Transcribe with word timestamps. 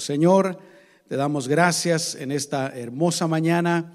Señor, 0.00 0.58
te 1.08 1.16
damos 1.16 1.46
gracias 1.46 2.14
en 2.14 2.32
esta 2.32 2.68
hermosa 2.76 3.26
mañana, 3.28 3.92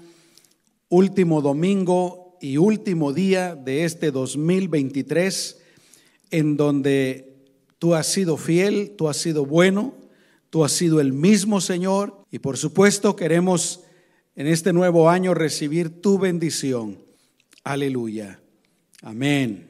último 0.88 1.42
domingo 1.42 2.38
y 2.40 2.56
último 2.56 3.12
día 3.12 3.54
de 3.54 3.84
este 3.84 4.10
2023, 4.10 5.60
en 6.30 6.56
donde 6.56 7.36
tú 7.78 7.94
has 7.94 8.06
sido 8.06 8.36
fiel, 8.36 8.94
tú 8.96 9.08
has 9.08 9.16
sido 9.16 9.44
bueno, 9.44 9.94
tú 10.50 10.64
has 10.64 10.72
sido 10.72 11.00
el 11.00 11.12
mismo 11.12 11.60
Señor 11.60 12.24
y 12.30 12.38
por 12.38 12.56
supuesto 12.56 13.16
queremos 13.16 13.80
en 14.34 14.46
este 14.46 14.72
nuevo 14.72 15.10
año 15.10 15.34
recibir 15.34 16.00
tu 16.00 16.18
bendición. 16.18 16.98
Aleluya. 17.64 18.40
Amén. 19.02 19.68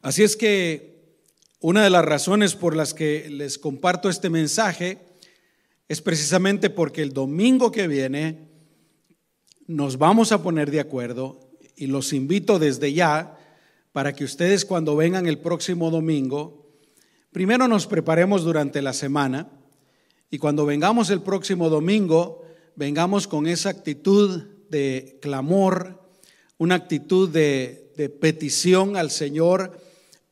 Así 0.00 0.22
es 0.24 0.36
que 0.36 0.91
una 1.62 1.84
de 1.84 1.90
las 1.90 2.04
razones 2.04 2.56
por 2.56 2.74
las 2.74 2.92
que 2.92 3.30
les 3.30 3.56
comparto 3.56 4.10
este 4.10 4.28
mensaje 4.28 4.98
es 5.88 6.00
precisamente 6.00 6.70
porque 6.70 7.02
el 7.02 7.12
domingo 7.12 7.70
que 7.70 7.86
viene 7.86 8.48
nos 9.68 9.96
vamos 9.96 10.32
a 10.32 10.42
poner 10.42 10.72
de 10.72 10.80
acuerdo 10.80 11.38
y 11.76 11.86
los 11.86 12.12
invito 12.12 12.58
desde 12.58 12.92
ya 12.92 13.38
para 13.92 14.12
que 14.12 14.24
ustedes 14.24 14.64
cuando 14.64 14.96
vengan 14.96 15.26
el 15.26 15.38
próximo 15.38 15.90
domingo, 15.90 16.66
primero 17.30 17.68
nos 17.68 17.86
preparemos 17.86 18.42
durante 18.42 18.82
la 18.82 18.92
semana 18.92 19.48
y 20.30 20.38
cuando 20.38 20.66
vengamos 20.66 21.10
el 21.10 21.22
próximo 21.22 21.68
domingo, 21.68 22.42
vengamos 22.74 23.28
con 23.28 23.46
esa 23.46 23.68
actitud 23.68 24.42
de 24.68 25.18
clamor, 25.22 26.02
una 26.58 26.74
actitud 26.74 27.28
de, 27.28 27.78
petición 28.20 28.96
al 28.96 29.12
Señor 29.12 29.78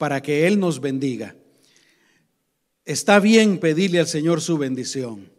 para 0.01 0.23
que 0.23 0.47
Él 0.47 0.59
nos 0.59 0.81
bendiga. 0.81 1.37
Está 2.87 3.21
bien 3.21 3.59
pedirle 3.59 3.99
al 4.01 4.07
Señor 4.07 4.41
su 4.41 4.57
bendición. 4.57 5.31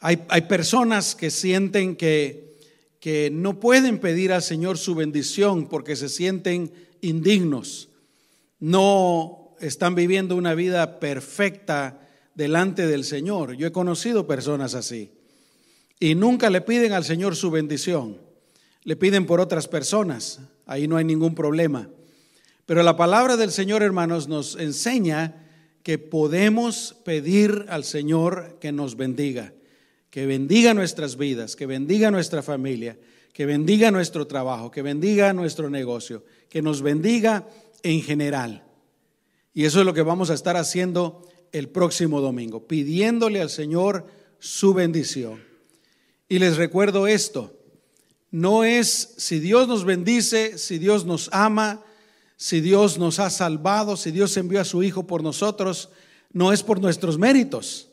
Hay, 0.00 0.24
hay 0.28 0.42
personas 0.42 1.14
que 1.14 1.30
sienten 1.30 1.94
que, 1.94 2.58
que 2.98 3.30
no 3.30 3.60
pueden 3.60 4.00
pedir 4.00 4.32
al 4.32 4.42
Señor 4.42 4.76
su 4.76 4.96
bendición 4.96 5.68
porque 5.68 5.94
se 5.94 6.08
sienten 6.08 6.72
indignos. 7.00 7.90
No 8.58 9.54
están 9.60 9.94
viviendo 9.94 10.34
una 10.34 10.54
vida 10.54 10.98
perfecta 10.98 12.08
delante 12.34 12.88
del 12.88 13.04
Señor. 13.04 13.54
Yo 13.54 13.68
he 13.68 13.72
conocido 13.72 14.26
personas 14.26 14.74
así. 14.74 15.12
Y 16.00 16.16
nunca 16.16 16.50
le 16.50 16.60
piden 16.60 16.92
al 16.92 17.04
Señor 17.04 17.36
su 17.36 17.52
bendición. 17.52 18.18
Le 18.82 18.96
piden 18.96 19.26
por 19.26 19.38
otras 19.38 19.68
personas. 19.68 20.40
Ahí 20.66 20.88
no 20.88 20.96
hay 20.96 21.04
ningún 21.04 21.36
problema. 21.36 21.88
Pero 22.68 22.82
la 22.82 22.98
palabra 22.98 23.38
del 23.38 23.50
Señor, 23.50 23.82
hermanos, 23.82 24.28
nos 24.28 24.54
enseña 24.56 25.42
que 25.82 25.96
podemos 25.96 26.96
pedir 27.02 27.64
al 27.70 27.82
Señor 27.82 28.58
que 28.60 28.72
nos 28.72 28.94
bendiga, 28.94 29.54
que 30.10 30.26
bendiga 30.26 30.74
nuestras 30.74 31.16
vidas, 31.16 31.56
que 31.56 31.64
bendiga 31.64 32.10
nuestra 32.10 32.42
familia, 32.42 32.98
que 33.32 33.46
bendiga 33.46 33.90
nuestro 33.90 34.26
trabajo, 34.26 34.70
que 34.70 34.82
bendiga 34.82 35.32
nuestro 35.32 35.70
negocio, 35.70 36.26
que 36.50 36.60
nos 36.60 36.82
bendiga 36.82 37.48
en 37.82 38.02
general. 38.02 38.66
Y 39.54 39.64
eso 39.64 39.80
es 39.80 39.86
lo 39.86 39.94
que 39.94 40.02
vamos 40.02 40.28
a 40.28 40.34
estar 40.34 40.58
haciendo 40.58 41.26
el 41.52 41.70
próximo 41.70 42.20
domingo, 42.20 42.68
pidiéndole 42.68 43.40
al 43.40 43.48
Señor 43.48 44.04
su 44.40 44.74
bendición. 44.74 45.42
Y 46.28 46.38
les 46.38 46.58
recuerdo 46.58 47.06
esto, 47.06 47.58
no 48.30 48.62
es 48.62 49.14
si 49.16 49.38
Dios 49.38 49.68
nos 49.68 49.86
bendice, 49.86 50.58
si 50.58 50.76
Dios 50.76 51.06
nos 51.06 51.30
ama, 51.32 51.82
si 52.40 52.60
Dios 52.60 52.98
nos 52.98 53.18
ha 53.18 53.30
salvado, 53.30 53.96
si 53.96 54.12
Dios 54.12 54.36
envió 54.36 54.60
a 54.60 54.64
su 54.64 54.84
Hijo 54.84 55.08
por 55.08 55.24
nosotros, 55.24 55.90
no 56.32 56.52
es 56.52 56.62
por 56.62 56.80
nuestros 56.80 57.18
méritos, 57.18 57.88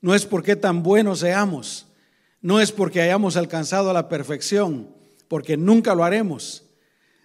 no 0.00 0.14
es 0.14 0.24
porque 0.24 0.54
tan 0.54 0.84
buenos 0.84 1.18
seamos, 1.18 1.86
no 2.40 2.60
es 2.60 2.70
porque 2.70 3.02
hayamos 3.02 3.36
alcanzado 3.36 3.92
la 3.92 4.08
perfección, 4.08 4.88
porque 5.26 5.56
nunca 5.56 5.96
lo 5.96 6.04
haremos, 6.04 6.62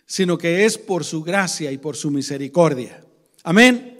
sino 0.07 0.39
que 0.39 0.65
es 0.65 0.79
por 0.79 1.03
su 1.03 1.21
gracia 1.21 1.71
y 1.71 1.77
por 1.77 1.95
su 1.95 2.09
misericordia. 2.09 3.05
Amén. 3.43 3.99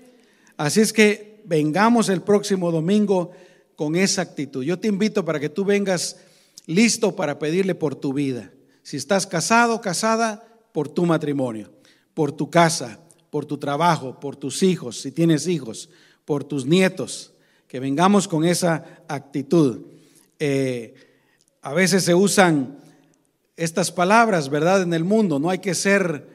Así 0.58 0.82
es 0.82 0.92
que 0.92 1.44
vengamos 1.46 2.10
el 2.10 2.24
próximo 2.24 2.72
domingo 2.72 3.34
con 3.76 3.96
esa 3.96 4.24
actitud. 4.24 4.64
Yo 4.64 4.80
te 4.80 4.88
invito 4.88 5.24
para 5.24 5.40
que 5.40 5.50
tú 5.50 5.64
vengas 5.64 6.18
listo 6.66 7.16
para 7.16 7.38
pedirle 7.38 7.76
por 7.76 7.94
tu 7.94 8.14
vida. 8.14 8.52
Si 8.82 8.98
estás 8.98 9.28
casado, 9.28 9.80
casada, 9.80 10.44
por 10.72 10.90
tu 10.90 11.06
matrimonio 11.06 11.73
por 12.14 12.32
tu 12.32 12.50
casa, 12.50 13.00
por 13.30 13.46
tu 13.46 13.58
trabajo, 13.58 14.20
por 14.20 14.36
tus 14.36 14.64
hijos, 14.64 15.02
si 15.02 15.12
tienes 15.12 15.48
hijos, 15.48 15.90
por 16.26 16.44
tus 16.44 16.66
nietos, 16.66 17.34
que 17.68 17.80
vengamos 17.80 18.28
con 18.28 18.46
esa 18.46 19.04
actitud. 19.08 19.82
Eh, 20.40 20.94
a 21.62 21.74
veces 21.74 22.04
se 22.04 22.14
usan 22.14 22.78
estas 23.56 23.92
palabras, 23.92 24.50
¿verdad? 24.50 24.82
En 24.82 24.94
el 24.94 25.04
mundo, 25.04 25.40
no 25.40 25.50
hay 25.50 25.60
que 25.60 25.74
ser 25.76 26.28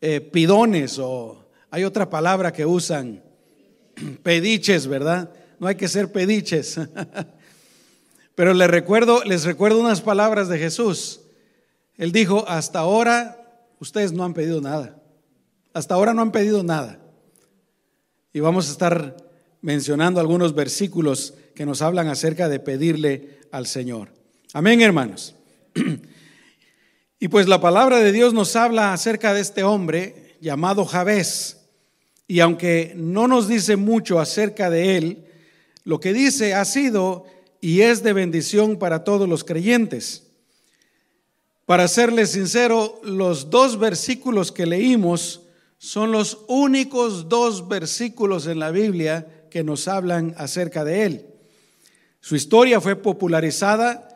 eh, 0.00 0.20
pidones 0.20 0.98
o 0.98 1.46
hay 1.70 1.84
otra 1.84 2.08
palabra 2.08 2.52
que 2.52 2.64
usan, 2.64 3.22
pediches, 4.22 4.86
¿verdad? 4.86 5.30
No 5.58 5.66
hay 5.66 5.74
que 5.74 5.88
ser 5.88 6.12
pediches. 6.12 6.80
Pero 8.34 8.54
les 8.54 8.70
recuerdo, 8.70 9.24
les 9.24 9.44
recuerdo 9.44 9.80
unas 9.80 10.00
palabras 10.00 10.48
de 10.48 10.58
Jesús. 10.58 11.20
Él 11.96 12.12
dijo, 12.12 12.48
hasta 12.48 12.78
ahora 12.78 13.66
ustedes 13.80 14.12
no 14.12 14.24
han 14.24 14.32
pedido 14.32 14.60
nada. 14.60 14.97
Hasta 15.78 15.94
ahora 15.94 16.12
no 16.12 16.22
han 16.22 16.32
pedido 16.32 16.64
nada. 16.64 16.98
Y 18.32 18.40
vamos 18.40 18.68
a 18.68 18.72
estar 18.72 19.16
mencionando 19.60 20.18
algunos 20.18 20.52
versículos 20.52 21.34
que 21.54 21.64
nos 21.66 21.82
hablan 21.82 22.08
acerca 22.08 22.48
de 22.48 22.58
pedirle 22.58 23.38
al 23.52 23.68
Señor. 23.68 24.08
Amén, 24.52 24.80
hermanos. 24.82 25.36
Y 27.20 27.26
pues 27.26 27.48
la 27.48 27.60
palabra 27.60 27.98
de 27.98 28.12
Dios 28.12 28.32
nos 28.32 28.54
habla 28.54 28.92
acerca 28.92 29.34
de 29.34 29.40
este 29.40 29.64
hombre 29.64 30.36
llamado 30.40 30.84
Javés. 30.84 31.58
Y 32.28 32.38
aunque 32.38 32.92
no 32.96 33.26
nos 33.26 33.48
dice 33.48 33.74
mucho 33.74 34.20
acerca 34.20 34.70
de 34.70 34.96
él, 34.96 35.26
lo 35.82 35.98
que 35.98 36.12
dice 36.12 36.54
ha 36.54 36.64
sido 36.64 37.24
y 37.60 37.80
es 37.80 38.04
de 38.04 38.12
bendición 38.12 38.78
para 38.78 39.02
todos 39.02 39.28
los 39.28 39.42
creyentes. 39.42 40.28
Para 41.66 41.88
serles 41.88 42.30
sincero, 42.30 43.00
los 43.02 43.50
dos 43.50 43.80
versículos 43.80 44.52
que 44.52 44.66
leímos 44.66 45.42
son 45.78 46.10
los 46.10 46.44
únicos 46.48 47.28
dos 47.28 47.68
versículos 47.68 48.46
en 48.46 48.58
la 48.58 48.70
Biblia 48.70 49.46
que 49.50 49.62
nos 49.62 49.88
hablan 49.88 50.34
acerca 50.36 50.84
de 50.84 51.04
él. 51.04 51.26
Su 52.20 52.36
historia 52.36 52.80
fue 52.80 52.96
popularizada 52.96 54.08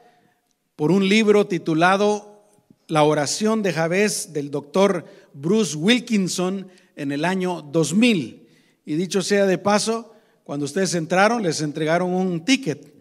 por 0.77 0.91
un 0.91 1.09
libro 1.09 1.47
titulado 1.47 2.49
La 2.89 3.05
oración 3.05 3.63
de 3.63 3.73
Javés 3.73 4.33
del 4.33 4.51
doctor 4.51 5.05
Bruce 5.33 5.77
Wilkinson 5.77 6.69
en 6.97 7.13
el 7.13 7.25
año 7.25 7.63
2000. 7.63 8.49
Y 8.85 8.95
dicho 8.97 9.23
sea 9.23 9.47
de 9.47 9.59
paso, 9.59 10.13
cuando 10.43 10.65
ustedes 10.65 10.95
entraron 10.95 11.43
les 11.43 11.61
entregaron 11.61 12.13
un 12.13 12.45
ticket. 12.45 12.93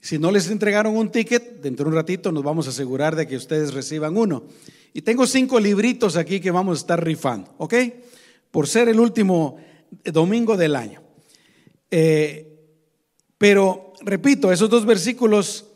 Si 0.00 0.18
no 0.18 0.30
les 0.30 0.50
entregaron 0.50 0.96
un 0.96 1.10
ticket, 1.10 1.60
dentro 1.60 1.84
de 1.84 1.90
un 1.90 1.96
ratito 1.96 2.30
nos 2.30 2.44
vamos 2.44 2.66
a 2.66 2.70
asegurar 2.70 3.16
de 3.16 3.26
que 3.26 3.36
ustedes 3.36 3.74
reciban 3.74 4.16
uno. 4.16 4.44
Y 4.96 5.02
tengo 5.02 5.26
cinco 5.26 5.58
libritos 5.58 6.16
aquí 6.16 6.38
que 6.38 6.52
vamos 6.52 6.78
a 6.78 6.80
estar 6.80 7.04
rifando, 7.04 7.52
¿ok? 7.58 7.74
Por 8.52 8.68
ser 8.68 8.88
el 8.88 9.00
último 9.00 9.56
domingo 10.04 10.56
del 10.56 10.76
año. 10.76 11.02
Eh, 11.90 12.48
pero, 13.36 13.92
repito, 14.02 14.52
esos 14.52 14.70
dos 14.70 14.86
versículos 14.86 15.66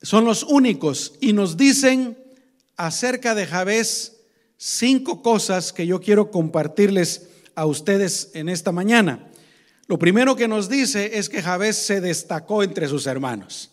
son 0.00 0.24
los 0.24 0.44
únicos 0.44 1.14
y 1.20 1.34
nos 1.34 1.58
dicen 1.58 2.16
acerca 2.78 3.34
de 3.34 3.46
Javés 3.46 4.22
cinco 4.56 5.22
cosas 5.22 5.74
que 5.74 5.86
yo 5.86 6.00
quiero 6.00 6.30
compartirles 6.30 7.28
a 7.54 7.66
ustedes 7.66 8.30
en 8.32 8.48
esta 8.48 8.72
mañana. 8.72 9.28
Lo 9.88 9.98
primero 9.98 10.36
que 10.36 10.48
nos 10.48 10.70
dice 10.70 11.18
es 11.18 11.28
que 11.28 11.42
Javés 11.42 11.76
se 11.76 12.00
destacó 12.00 12.62
entre 12.62 12.88
sus 12.88 13.06
hermanos. 13.06 13.72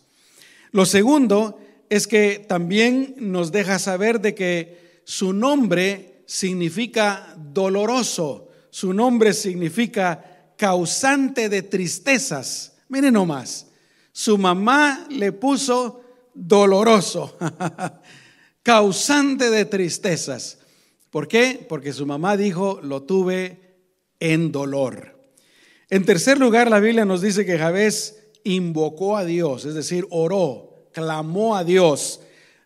Lo 0.70 0.84
segundo 0.84 1.58
es 1.88 2.06
que 2.06 2.44
también 2.48 3.14
nos 3.18 3.52
deja 3.52 3.78
saber 3.78 4.20
de 4.20 4.34
que 4.34 5.00
su 5.04 5.32
nombre 5.32 6.22
significa 6.26 7.34
doloroso, 7.36 8.48
su 8.70 8.92
nombre 8.92 9.32
significa 9.32 10.52
causante 10.56 11.48
de 11.48 11.62
tristezas. 11.62 12.76
Miren 12.88 13.14
nomás, 13.14 13.66
su 14.12 14.38
mamá 14.38 15.06
le 15.10 15.32
puso 15.32 16.00
doloroso, 16.34 17.36
causante 18.62 19.50
de 19.50 19.64
tristezas. 19.64 20.58
¿Por 21.10 21.28
qué? 21.28 21.64
Porque 21.68 21.92
su 21.92 22.04
mamá 22.04 22.36
dijo, 22.36 22.80
lo 22.82 23.02
tuve 23.02 23.78
en 24.20 24.52
dolor. 24.52 25.16
En 25.88 26.04
tercer 26.04 26.38
lugar, 26.38 26.68
la 26.68 26.80
Biblia 26.80 27.04
nos 27.04 27.22
dice 27.22 27.46
que 27.46 27.58
Javés 27.58 28.16
invocó 28.44 29.16
a 29.16 29.24
Dios, 29.24 29.64
es 29.64 29.74
decir, 29.74 30.06
oró, 30.10 30.75
clamó 30.96 31.54
a 31.54 31.62
Dios, 31.62 32.20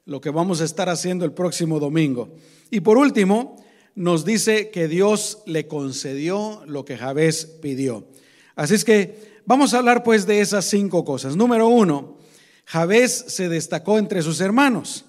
lo 0.05 0.21
que 0.21 0.31
vamos 0.31 0.61
a 0.61 0.65
estar 0.65 0.89
haciendo 0.89 1.25
el 1.25 1.33
próximo 1.33 1.81
domingo. 1.81 2.37
Y 2.71 2.79
por 2.79 2.97
último, 2.97 3.57
nos 3.97 4.25
dice 4.25 4.71
que 4.71 4.87
Dios 4.87 5.39
le 5.47 5.67
concedió 5.67 6.63
lo 6.65 6.85
que 6.85 6.97
Javés 6.97 7.45
pidió. 7.45 8.07
Así 8.55 8.75
es 8.77 8.85
que 8.85 9.43
vamos 9.47 9.75
a 9.75 9.79
hablar 9.79 10.05
pues 10.05 10.27
de 10.27 10.41
esas 10.41 10.65
cinco 10.67 11.05
cosas. 11.05 11.35
Número 11.35 11.67
uno, 11.67 12.19
Javés 12.67 13.25
se 13.27 13.49
destacó 13.49 13.99
entre 13.99 14.23
sus 14.23 14.41
hermanos. 14.41 15.07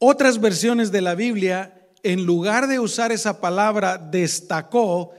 Otras 0.00 0.40
versiones 0.40 0.90
de 0.90 1.02
la 1.02 1.14
Biblia, 1.14 1.86
en 2.02 2.26
lugar 2.26 2.66
de 2.66 2.80
usar 2.80 3.12
esa 3.12 3.40
palabra 3.40 3.96
destacó, 3.96 5.12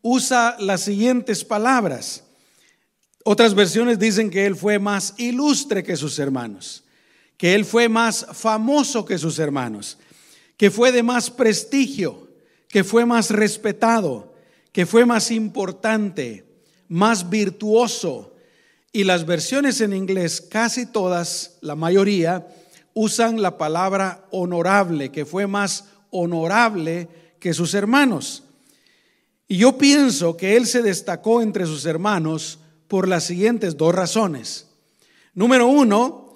usa 0.00 0.56
las 0.58 0.80
siguientes 0.80 1.44
palabras. 1.44 2.24
Otras 3.24 3.54
versiones 3.54 3.98
dicen 3.98 4.30
que 4.30 4.46
él 4.46 4.56
fue 4.56 4.78
más 4.78 5.14
ilustre 5.16 5.84
que 5.84 5.96
sus 5.96 6.18
hermanos, 6.18 6.84
que 7.36 7.54
él 7.54 7.64
fue 7.64 7.88
más 7.88 8.26
famoso 8.32 9.04
que 9.04 9.18
sus 9.18 9.38
hermanos, 9.38 9.98
que 10.56 10.70
fue 10.70 10.90
de 10.90 11.02
más 11.02 11.30
prestigio, 11.30 12.28
que 12.68 12.82
fue 12.82 13.06
más 13.06 13.30
respetado, 13.30 14.34
que 14.72 14.86
fue 14.86 15.06
más 15.06 15.30
importante, 15.30 16.44
más 16.88 17.30
virtuoso. 17.30 18.34
Y 18.92 19.04
las 19.04 19.24
versiones 19.24 19.80
en 19.80 19.92
inglés, 19.92 20.40
casi 20.40 20.86
todas, 20.86 21.58
la 21.60 21.76
mayoría, 21.76 22.46
usan 22.94 23.40
la 23.40 23.56
palabra 23.56 24.26
honorable, 24.30 25.10
que 25.10 25.24
fue 25.24 25.46
más 25.46 25.84
honorable 26.10 27.08
que 27.38 27.54
sus 27.54 27.74
hermanos. 27.74 28.44
Y 29.48 29.58
yo 29.58 29.78
pienso 29.78 30.36
que 30.36 30.56
él 30.56 30.66
se 30.66 30.82
destacó 30.82 31.42
entre 31.42 31.66
sus 31.66 31.86
hermanos 31.86 32.58
por 32.92 33.08
las 33.08 33.24
siguientes 33.24 33.78
dos 33.78 33.94
razones. 33.94 34.68
Número 35.32 35.66
uno, 35.66 36.34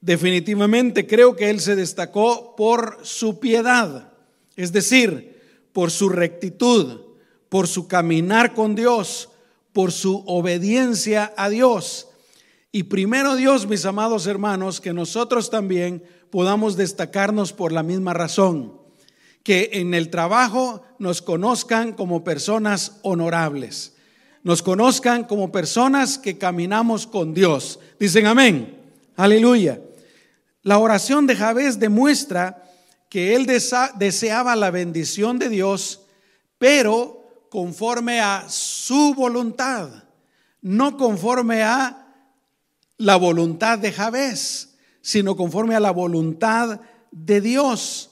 definitivamente 0.00 1.04
creo 1.04 1.34
que 1.34 1.50
él 1.50 1.58
se 1.58 1.74
destacó 1.74 2.54
por 2.54 3.00
su 3.02 3.40
piedad, 3.40 4.12
es 4.54 4.70
decir, 4.70 5.42
por 5.72 5.90
su 5.90 6.08
rectitud, 6.08 7.00
por 7.48 7.66
su 7.66 7.88
caminar 7.88 8.54
con 8.54 8.76
Dios, 8.76 9.30
por 9.72 9.90
su 9.90 10.22
obediencia 10.28 11.34
a 11.36 11.48
Dios. 11.48 12.06
Y 12.70 12.84
primero 12.84 13.34
Dios, 13.34 13.66
mis 13.66 13.84
amados 13.84 14.28
hermanos, 14.28 14.80
que 14.80 14.92
nosotros 14.92 15.50
también 15.50 16.04
podamos 16.30 16.76
destacarnos 16.76 17.52
por 17.52 17.72
la 17.72 17.82
misma 17.82 18.14
razón, 18.14 18.80
que 19.42 19.70
en 19.72 19.92
el 19.92 20.10
trabajo 20.10 20.82
nos 21.00 21.20
conozcan 21.20 21.94
como 21.94 22.22
personas 22.22 23.00
honorables, 23.02 23.95
nos 24.46 24.62
conozcan 24.62 25.24
como 25.24 25.50
personas 25.50 26.18
que 26.18 26.38
caminamos 26.38 27.04
con 27.04 27.34
Dios. 27.34 27.80
Dicen 27.98 28.26
amén, 28.26 28.80
aleluya. 29.16 29.80
La 30.62 30.78
oración 30.78 31.26
de 31.26 31.34
Javés 31.34 31.80
demuestra 31.80 32.62
que 33.08 33.34
él 33.34 33.44
deseaba 33.44 34.54
la 34.54 34.70
bendición 34.70 35.40
de 35.40 35.48
Dios, 35.48 36.02
pero 36.58 37.48
conforme 37.50 38.20
a 38.20 38.48
su 38.48 39.14
voluntad, 39.14 39.88
no 40.62 40.96
conforme 40.96 41.64
a 41.64 42.06
la 42.98 43.16
voluntad 43.16 43.80
de 43.80 43.90
Javés, 43.90 44.76
sino 45.00 45.34
conforme 45.34 45.74
a 45.74 45.80
la 45.80 45.90
voluntad 45.90 46.78
de 47.10 47.40
Dios 47.40 48.10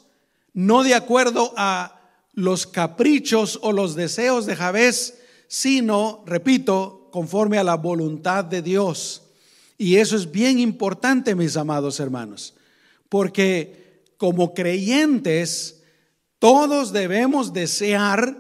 no 0.53 0.83
de 0.83 0.97
acuerdo 0.97 1.55
a 1.57 2.01
los 2.33 2.67
caprichos 2.67 3.61
o 3.63 3.71
los 3.71 3.95
deseos 3.95 4.47
de 4.47 4.57
Javés, 4.57 5.19
sino, 5.47 6.23
repito, 6.27 7.09
conforme 7.11 7.59
a 7.59 7.65
la 7.65 7.77
voluntad 7.77 8.45
de 8.45 8.63
Dios. 8.63 9.23
Y 9.79 9.97
eso 9.97 10.17
es 10.17 10.31
bien 10.31 10.59
importante, 10.59 11.35
mis 11.35 11.57
amados 11.57 12.01
hermanos, 12.01 12.55
porque 13.09 14.03
como 14.17 14.55
creyentes, 14.55 15.83
todos 16.39 16.93
debemos 16.93 17.53
desear 17.53 18.37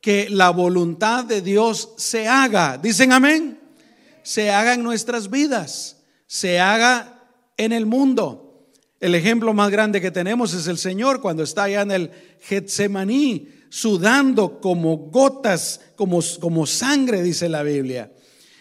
que 0.00 0.28
la 0.30 0.50
voluntad 0.50 1.24
de 1.24 1.42
Dios 1.42 1.90
se 1.96 2.28
haga. 2.28 2.78
Dicen 2.78 3.12
amén. 3.12 3.58
Se 4.22 4.50
haga 4.50 4.74
en 4.74 4.82
nuestras 4.82 5.30
vidas, 5.30 5.96
se 6.26 6.60
haga 6.60 7.24
en 7.56 7.72
el 7.72 7.86
mundo. 7.86 8.68
El 9.00 9.14
ejemplo 9.14 9.54
más 9.54 9.70
grande 9.70 10.00
que 10.00 10.10
tenemos 10.10 10.52
es 10.54 10.66
el 10.66 10.76
Señor 10.76 11.20
cuando 11.20 11.42
está 11.42 11.64
allá 11.64 11.82
en 11.82 11.92
el 11.92 12.10
Getsemaní, 12.40 13.48
sudando 13.70 14.60
como 14.60 14.96
gotas, 14.96 15.80
como, 15.96 16.20
como 16.40 16.66
sangre, 16.66 17.22
dice 17.22 17.48
la 17.48 17.62
Biblia. 17.62 18.12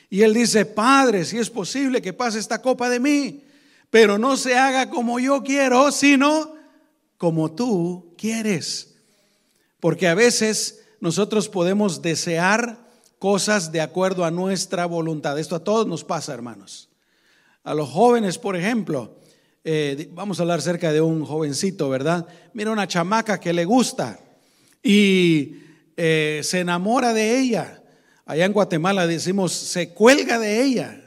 Y 0.09 0.21
él 0.21 0.33
dice, 0.33 0.65
Padre, 0.65 1.25
si 1.25 1.37
es 1.37 1.49
posible 1.49 2.01
que 2.01 2.13
pase 2.13 2.39
esta 2.39 2.61
copa 2.61 2.89
de 2.89 2.99
mí, 2.99 3.43
pero 3.89 4.17
no 4.17 4.37
se 4.37 4.57
haga 4.57 4.89
como 4.89 5.19
yo 5.19 5.43
quiero, 5.43 5.91
sino 5.91 6.55
como 7.17 7.51
tú 7.51 8.13
quieres. 8.17 8.95
Porque 9.79 10.07
a 10.07 10.15
veces 10.15 10.83
nosotros 10.99 11.49
podemos 11.49 12.01
desear 12.01 12.87
cosas 13.19 13.71
de 13.71 13.81
acuerdo 13.81 14.25
a 14.25 14.31
nuestra 14.31 14.85
voluntad. 14.85 15.39
Esto 15.39 15.55
a 15.55 15.63
todos 15.63 15.87
nos 15.87 16.03
pasa, 16.03 16.33
hermanos. 16.33 16.89
A 17.63 17.73
los 17.73 17.89
jóvenes, 17.89 18.37
por 18.37 18.55
ejemplo, 18.55 19.19
eh, 19.63 20.09
vamos 20.13 20.39
a 20.39 20.43
hablar 20.43 20.59
acerca 20.59 20.93
de 20.93 21.01
un 21.01 21.25
jovencito, 21.25 21.89
¿verdad? 21.89 22.27
Mira 22.53 22.71
una 22.71 22.87
chamaca 22.87 23.39
que 23.39 23.51
le 23.53 23.65
gusta 23.65 24.19
y 24.83 25.57
eh, 25.95 26.41
se 26.43 26.59
enamora 26.59 27.13
de 27.13 27.39
ella. 27.39 27.81
Allá 28.25 28.45
en 28.45 28.53
Guatemala 28.53 29.07
decimos, 29.07 29.53
se 29.53 29.89
cuelga 29.89 30.37
de 30.39 30.63
ella. 30.63 31.01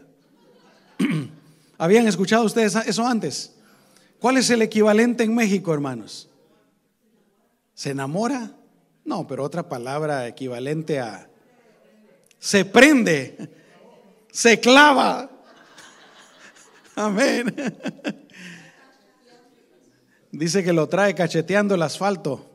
¿Habían 1.78 2.08
escuchado 2.08 2.44
ustedes 2.44 2.74
eso 2.74 3.06
antes? 3.06 3.54
¿Cuál 4.18 4.36
es 4.36 4.50
el 4.50 4.62
equivalente 4.62 5.24
en 5.24 5.34
México, 5.34 5.72
hermanos? 5.72 6.28
¿Se 7.74 7.90
enamora? 7.90 8.52
No, 9.04 9.26
pero 9.26 9.44
otra 9.44 9.68
palabra 9.68 10.26
equivalente 10.28 11.00
a... 11.00 11.28
Se 12.38 12.64
prende, 12.64 13.50
se 14.30 14.60
clava. 14.60 15.30
Amén. 16.96 17.54
Dice 20.32 20.62
que 20.62 20.72
lo 20.72 20.88
trae 20.88 21.14
cacheteando 21.14 21.74
el 21.74 21.82
asfalto. 21.82 22.49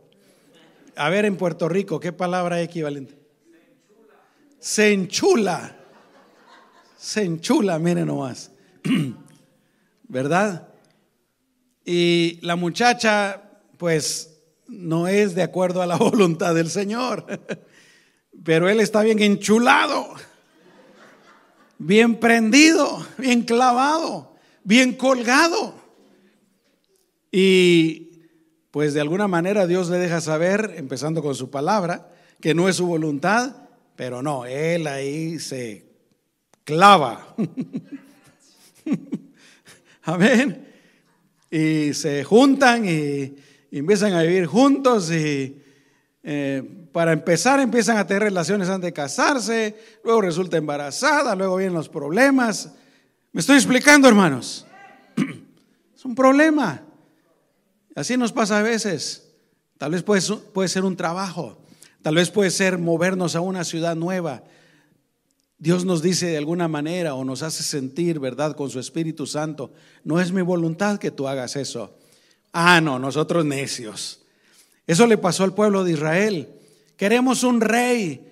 A 0.97 1.09
ver, 1.09 1.25
en 1.25 1.35
Puerto 1.35 1.67
Rico, 1.67 1.99
¿qué 1.99 2.13
palabra 2.13 2.61
equivalente? 2.61 3.17
Se 4.59 4.93
enchula. 4.93 5.75
Se 6.97 7.23
enchula, 7.23 7.77
miren 7.79 8.07
nomás. 8.07 8.51
¿Verdad? 10.07 10.69
Y 11.83 12.39
la 12.41 12.55
muchacha, 12.55 13.41
pues, 13.77 14.37
no 14.67 15.07
es 15.07 15.35
de 15.35 15.43
acuerdo 15.43 15.81
a 15.81 15.85
la 15.85 15.95
voluntad 15.97 16.55
del 16.55 16.69
Señor. 16.69 17.25
Pero 18.43 18.69
él 18.69 18.79
está 18.79 19.01
bien 19.03 19.21
enchulado, 19.21 20.13
bien 21.77 22.19
prendido, 22.19 23.05
bien 23.17 23.41
clavado, 23.43 24.35
bien 24.63 24.93
colgado. 24.93 25.75
Y 27.31 28.04
pues 28.75 28.93
de 28.93 28.99
alguna 28.99 29.29
manera 29.29 29.67
Dios 29.67 29.87
le 29.87 29.97
deja 29.97 30.19
saber, 30.19 30.73
empezando 30.75 31.23
con 31.23 31.33
su 31.33 31.49
palabra, 31.49 32.09
que 32.41 32.53
no 32.53 32.67
es 32.67 32.75
su 32.75 32.85
voluntad, 32.85 33.55
pero 33.95 34.21
no, 34.21 34.45
Él 34.45 34.85
ahí 34.87 35.39
se 35.39 35.85
clava. 36.65 37.33
Amén. 40.03 40.67
Y 41.49 41.93
se 41.93 42.25
juntan 42.25 42.85
y, 42.85 43.37
empiezan 43.71 44.11
a 44.11 44.23
vivir 44.23 44.45
juntos 44.45 45.09
y 45.09 45.57
eh, 46.21 46.61
para 46.91 47.13
empezar 47.13 47.61
empiezan 47.61 47.95
a 47.95 48.05
tener 48.05 48.23
relaciones 48.23 48.67
antes 48.67 48.89
de 48.89 48.93
casarse, 48.93 49.77
luego 50.03 50.19
resulta 50.19 50.57
embarazada, 50.57 51.33
luego 51.33 51.55
vienen 51.55 51.75
los 51.75 51.87
problemas. 51.87 52.73
¿Me 53.31 53.39
estoy 53.39 53.55
explicando, 53.55 54.09
hermanos? 54.09 54.67
es 55.95 56.03
un 56.03 56.13
problema. 56.13 56.85
Así 57.95 58.17
nos 58.17 58.33
pasa 58.33 58.59
a 58.59 58.61
veces. 58.61 59.31
Tal 59.77 59.91
vez 59.91 60.03
puede, 60.03 60.21
puede 60.53 60.69
ser 60.69 60.85
un 60.85 60.95
trabajo, 60.95 61.57
tal 62.01 62.15
vez 62.15 62.29
puede 62.29 62.51
ser 62.51 62.77
movernos 62.77 63.35
a 63.35 63.41
una 63.41 63.63
ciudad 63.63 63.95
nueva. 63.95 64.43
Dios 65.57 65.85
nos 65.85 66.01
dice 66.01 66.27
de 66.27 66.37
alguna 66.37 66.67
manera 66.67 67.15
o 67.15 67.23
nos 67.23 67.41
hace 67.41 67.63
sentir, 67.63 68.19
¿verdad?, 68.19 68.55
con 68.55 68.69
su 68.69 68.79
Espíritu 68.79 69.25
Santo, 69.25 69.71
no 70.03 70.19
es 70.19 70.31
mi 70.31 70.41
voluntad 70.41 70.99
que 70.99 71.11
tú 71.11 71.27
hagas 71.27 71.55
eso. 71.55 71.97
Ah, 72.51 72.79
no, 72.81 72.99
nosotros 72.99 73.45
necios. 73.45 74.21
Eso 74.87 75.07
le 75.07 75.17
pasó 75.17 75.43
al 75.43 75.53
pueblo 75.53 75.83
de 75.83 75.93
Israel. 75.93 76.49
Queremos 76.97 77.43
un 77.43 77.61
rey. 77.61 78.31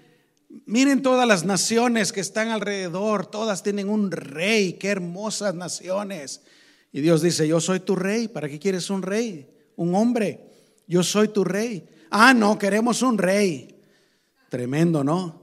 Miren 0.65 1.01
todas 1.01 1.27
las 1.27 1.46
naciones 1.46 2.13
que 2.13 2.20
están 2.22 2.50
alrededor, 2.50 3.25
todas 3.25 3.63
tienen 3.63 3.89
un 3.89 4.12
rey, 4.12 4.74
qué 4.74 4.89
hermosas 4.89 5.55
naciones. 5.55 6.41
Y 6.91 7.01
Dios 7.01 7.22
dice, 7.22 7.48
yo 7.48 7.60
soy 7.60 7.79
tu 7.79 7.96
rey, 7.96 8.27
¿para 8.27 8.48
qué 8.48 8.60
quieres 8.60 8.89
un 8.89 9.01
rey? 9.01 9.48
Un 9.75 9.96
hombre, 9.96 10.39
yo 10.88 11.03
soy 11.03 11.30
tu 11.30 11.44
rey. 11.44 11.88
Ah, 12.10 12.34
no, 12.34 12.58
queremos 12.58 13.01
un 13.01 13.18
rey. 13.18 13.75
Tremendo, 14.50 15.03
¿no? 15.03 15.42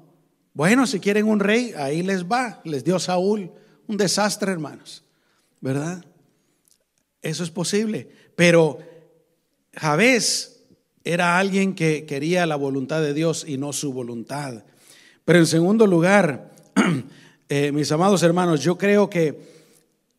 Bueno, 0.54 0.86
si 0.86 1.00
quieren 1.00 1.26
un 1.26 1.40
rey, 1.40 1.72
ahí 1.76 2.02
les 2.02 2.24
va. 2.24 2.60
Les 2.64 2.84
dio 2.84 2.98
Saúl 2.98 3.50
un 3.86 3.96
desastre, 3.96 4.52
hermanos. 4.52 5.04
¿Verdad? 5.60 6.04
Eso 7.22 7.42
es 7.42 7.50
posible. 7.50 8.08
Pero 8.36 8.78
Javés 9.74 10.62
era 11.04 11.38
alguien 11.38 11.74
que 11.74 12.06
quería 12.06 12.46
la 12.46 12.56
voluntad 12.56 13.00
de 13.00 13.14
Dios 13.14 13.44
y 13.46 13.58
no 13.58 13.72
su 13.72 13.92
voluntad. 13.92 14.64
Pero 15.24 15.38
en 15.38 15.46
segundo 15.46 15.86
lugar, 15.86 16.52
eh, 17.48 17.72
mis 17.72 17.90
amados 17.92 18.22
hermanos, 18.22 18.62
yo 18.62 18.78
creo 18.78 19.10
que 19.10 19.40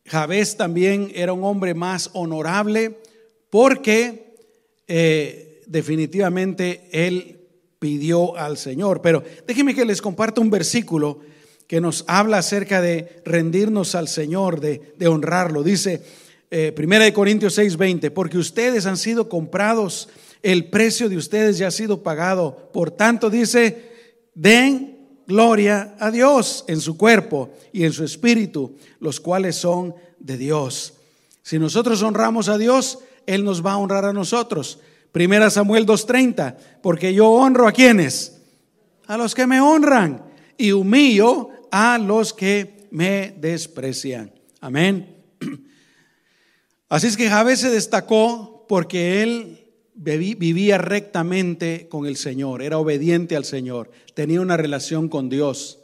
Javés 0.06 0.56
también 0.56 1.10
era 1.14 1.32
un 1.32 1.44
hombre 1.44 1.74
más 1.74 2.10
honorable 2.12 2.98
porque 3.52 4.34
eh, 4.88 5.60
definitivamente 5.66 6.88
él 6.90 7.38
pidió 7.78 8.34
al 8.34 8.56
Señor. 8.56 9.02
Pero 9.02 9.22
déjenme 9.46 9.74
que 9.74 9.84
les 9.84 10.00
comparta 10.00 10.40
un 10.40 10.48
versículo 10.48 11.20
que 11.66 11.78
nos 11.78 12.02
habla 12.06 12.38
acerca 12.38 12.80
de 12.80 13.20
rendirnos 13.26 13.94
al 13.94 14.08
Señor, 14.08 14.60
de, 14.60 15.06
honrarlo. 15.06 15.62
Dice 15.62 16.02
eh, 16.50 16.74
1 16.74 17.12
Corintios 17.12 17.58
6:20, 17.58 18.10
porque 18.12 18.38
ustedes 18.38 18.86
han 18.86 18.96
sido 18.96 19.28
comprados, 19.28 20.08
el 20.42 20.70
precio 20.70 21.10
de 21.10 21.18
ustedes 21.18 21.58
ya 21.58 21.66
ha 21.66 21.72
sido 21.72 22.02
pagado. 22.02 22.70
Por 22.72 22.90
tanto, 22.90 23.28
dice, 23.28 23.90
den 24.34 24.96
gloria 25.26 25.94
a 26.00 26.10
Dios 26.10 26.64
en 26.68 26.80
su 26.80 26.96
cuerpo 26.96 27.50
y 27.70 27.84
en 27.84 27.92
su 27.92 28.02
espíritu, 28.02 28.76
los 28.98 29.20
cuales 29.20 29.56
son 29.56 29.94
de 30.18 30.38
Dios. 30.38 30.94
Si 31.42 31.58
nosotros 31.58 32.02
honramos 32.02 32.48
a 32.48 32.56
Dios, 32.56 33.00
Él 33.26 33.44
nos 33.44 33.64
va 33.64 33.72
a 33.72 33.78
honrar 33.78 34.04
a 34.04 34.12
nosotros. 34.12 34.78
Primera 35.12 35.50
Samuel 35.50 35.86
2.30, 35.86 36.56
porque 36.82 37.12
yo 37.12 37.28
honro 37.30 37.68
a 37.68 37.72
quienes, 37.72 38.40
a 39.06 39.16
los 39.16 39.34
que 39.34 39.46
me 39.46 39.60
honran 39.60 40.24
y 40.56 40.72
humillo 40.72 41.50
a 41.70 41.98
los 41.98 42.32
que 42.32 42.88
me 42.90 43.34
desprecian. 43.38 44.32
Amén. 44.60 45.16
Así 46.88 47.06
es 47.06 47.16
que 47.16 47.28
Javé 47.28 47.56
se 47.56 47.70
destacó 47.70 48.66
porque 48.68 49.22
él 49.22 49.62
vivía 49.94 50.78
rectamente 50.78 51.86
con 51.88 52.06
el 52.06 52.16
Señor, 52.16 52.62
era 52.62 52.78
obediente 52.78 53.36
al 53.36 53.44
Señor, 53.44 53.90
tenía 54.14 54.40
una 54.40 54.56
relación 54.56 55.08
con 55.08 55.28
Dios, 55.28 55.80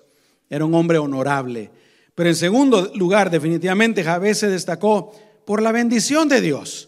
era 0.48 0.64
un 0.64 0.74
hombre 0.74 0.98
honorable. 0.98 1.70
Pero 2.14 2.30
en 2.30 2.36
segundo 2.36 2.90
lugar, 2.94 3.30
definitivamente 3.30 4.02
Javé 4.02 4.34
se 4.34 4.48
destacó 4.48 5.12
por 5.44 5.62
la 5.62 5.72
bendición 5.72 6.28
de 6.28 6.40
Dios, 6.40 6.87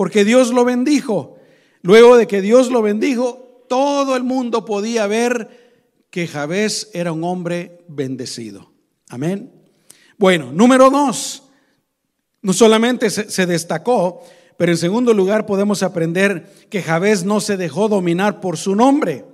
porque 0.00 0.24
Dios 0.24 0.50
lo 0.54 0.64
bendijo. 0.64 1.36
Luego 1.82 2.16
de 2.16 2.26
que 2.26 2.40
Dios 2.40 2.70
lo 2.70 2.80
bendijo, 2.80 3.66
todo 3.68 4.16
el 4.16 4.22
mundo 4.22 4.64
podía 4.64 5.06
ver 5.06 6.06
que 6.08 6.26
Javés 6.26 6.88
era 6.94 7.12
un 7.12 7.22
hombre 7.22 7.82
bendecido. 7.86 8.72
Amén. 9.10 9.52
Bueno, 10.16 10.52
número 10.52 10.88
dos, 10.88 11.42
no 12.40 12.54
solamente 12.54 13.10
se, 13.10 13.44
destacó, 13.44 14.22
pero 14.56 14.72
en 14.72 14.78
segundo 14.78 15.12
lugar 15.12 15.44
podemos 15.44 15.82
aprender 15.82 16.50
que 16.70 16.80
Javés 16.80 17.24
no 17.24 17.38
se 17.42 17.58
dejó 17.58 17.86
dominar 17.90 18.40
por 18.40 18.56
su 18.56 18.74
nombre. 18.74 19.26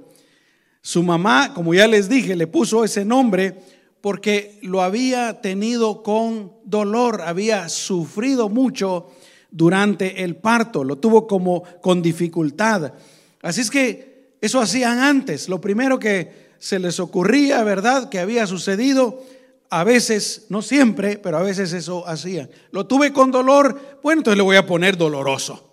Su 0.81 1.05
mamá, 1.05 1.55
como 1.55 1.75
ya 1.75 1.87
les 1.87 2.09
dije, 2.09 2.35
le 2.35 2.49
puso 2.49 2.83
ese 2.83 3.05
nombre 3.05 3.55
porque 4.01 4.59
lo 4.63 4.83
había 4.83 5.41
tenido 5.41 6.03
con 6.03 6.55
dolor, 6.65 7.23
había 7.23 7.69
sufrido 7.69 8.49
mucho 8.49 9.13
durante 9.57 10.23
el 10.23 10.37
parto, 10.37 10.85
lo 10.85 10.97
tuvo 10.97 11.27
como 11.27 11.63
con 11.81 12.03
dificultad. 12.03 12.93
Así 13.41 13.63
es 13.63 13.71
que 13.71 14.35
eso 14.39 14.61
hacían 14.61 14.99
antes. 14.99 15.49
Lo 15.49 15.63
primero 15.63 15.99
que 15.99 16.49
se 16.59 16.79
les 16.79 17.01
ocurría, 17.01 17.65
¿verdad?, 17.65 18.11
que 18.11 18.19
había 18.19 18.47
sucedido, 18.47 19.23
a 19.71 19.83
veces, 19.83 20.45
no 20.51 20.61
siempre, 20.61 21.17
pero 21.17 21.39
a 21.39 21.43
veces 21.43 21.73
eso 21.73 22.07
hacían. 22.07 22.51
Lo 22.71 22.87
tuve 22.87 23.15
con 23.15 23.31
dolor, 23.31 23.99
bueno, 24.03 24.21
entonces 24.21 24.37
le 24.37 24.43
voy 24.43 24.57
a 24.57 24.67
poner 24.67 24.99
doloroso. 24.99 25.73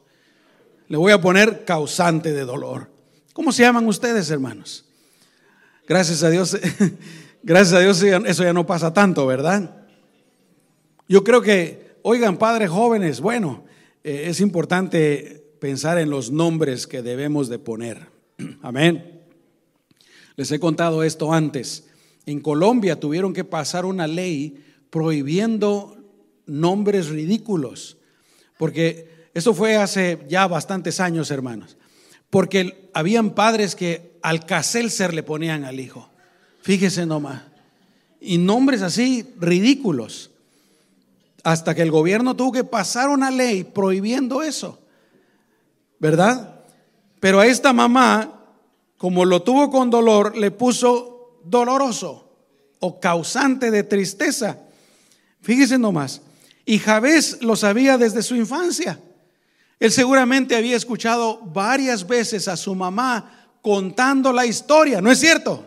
Le 0.87 0.95
voy 0.95 1.11
a 1.11 1.19
poner 1.19 1.65
causante 1.65 2.31
de 2.31 2.45
dolor. 2.45 2.89
¿Cómo 3.33 3.51
se 3.51 3.63
llaman 3.63 3.85
ustedes, 3.85 4.29
hermanos? 4.31 4.85
Gracias 5.85 6.23
a 6.23 6.29
Dios, 6.29 6.57
gracias 7.43 7.73
a 7.73 7.79
Dios 7.81 8.01
eso 8.01 8.43
ya 8.43 8.53
no 8.53 8.65
pasa 8.65 8.93
tanto, 8.93 9.27
¿verdad? 9.27 9.75
Yo 11.09 11.21
creo 11.25 11.41
que, 11.41 11.97
oigan, 12.01 12.37
padres 12.37 12.69
jóvenes, 12.69 13.19
bueno, 13.19 13.65
eh, 14.03 14.25
es 14.27 14.41
importante 14.41 15.43
pensar 15.60 15.98
en 15.98 16.10
los 16.10 16.31
nombres 16.31 16.88
que 16.88 17.01
debemos 17.01 17.50
de 17.50 17.60
poner. 17.60 18.07
Amén. 18.62 19.22
Les 20.36 20.51
he 20.51 20.60
contado 20.60 21.03
esto 21.03 21.33
antes. 21.33 21.86
En 22.25 22.39
Colombia 22.39 23.00
tuvieron 23.00 23.33
que 23.33 23.43
pasar 23.43 23.86
una 23.86 24.07
ley 24.07 24.63
prohibiendo 24.89 25.98
nombres 26.45 27.10
ridículos, 27.10 27.98
porque 28.57 29.29
eso 29.33 29.53
fue 29.53 29.75
hace 29.75 30.19
ya 30.29 30.48
bastantes 30.48 31.00
años, 31.00 31.31
hermanos, 31.31 31.77
porque 32.29 32.89
habían 32.93 33.31
padres 33.31 33.75
que 33.75 34.17
al 34.22 34.45
ser 34.63 35.13
le 35.13 35.24
ponían 35.24 35.63
al 35.65 35.79
hijo. 35.79 36.10
Fíjese 36.62 37.05
nomás. 37.05 37.43
Y 38.22 38.38
nombres 38.38 38.81
así 38.81 39.25
ridículos. 39.39 40.31
Hasta 41.43 41.75
que 41.75 41.81
el 41.81 41.91
gobierno 41.91 42.35
tuvo 42.35 42.53
que 42.53 42.63
pasar 42.63 43.09
una 43.09 43.29
ley 43.29 43.63
prohibiendo 43.63 44.41
eso. 44.41 44.79
¿Verdad? 46.00 46.62
Pero 47.19 47.39
a 47.39 47.45
esta 47.45 47.73
mamá, 47.73 48.41
como 48.97 49.25
lo 49.25 49.41
tuvo 49.41 49.69
con 49.69 49.89
dolor, 49.89 50.38
le 50.38 50.51
puso 50.51 51.39
doloroso 51.43 52.31
o 52.79 53.00
causante 53.00 53.71
de 53.71 53.83
tristeza. 53.83 54.57
Fíjese 55.41 55.77
nomás. 55.77 56.21
Y 56.65 56.79
Javés 56.79 57.41
lo 57.41 57.55
sabía 57.55 57.97
desde 57.97 58.23
su 58.23 58.35
infancia. 58.35 59.00
Él 59.79 59.91
seguramente 59.91 60.55
había 60.55 60.77
escuchado 60.77 61.39
varias 61.39 62.07
veces 62.07 62.47
a 62.47 62.55
su 62.55 62.73
mamá 62.73 63.50
contando 63.62 64.31
la 64.31 64.45
historia, 64.45 65.01
¿no 65.01 65.12
es 65.12 65.19
cierto? 65.19 65.65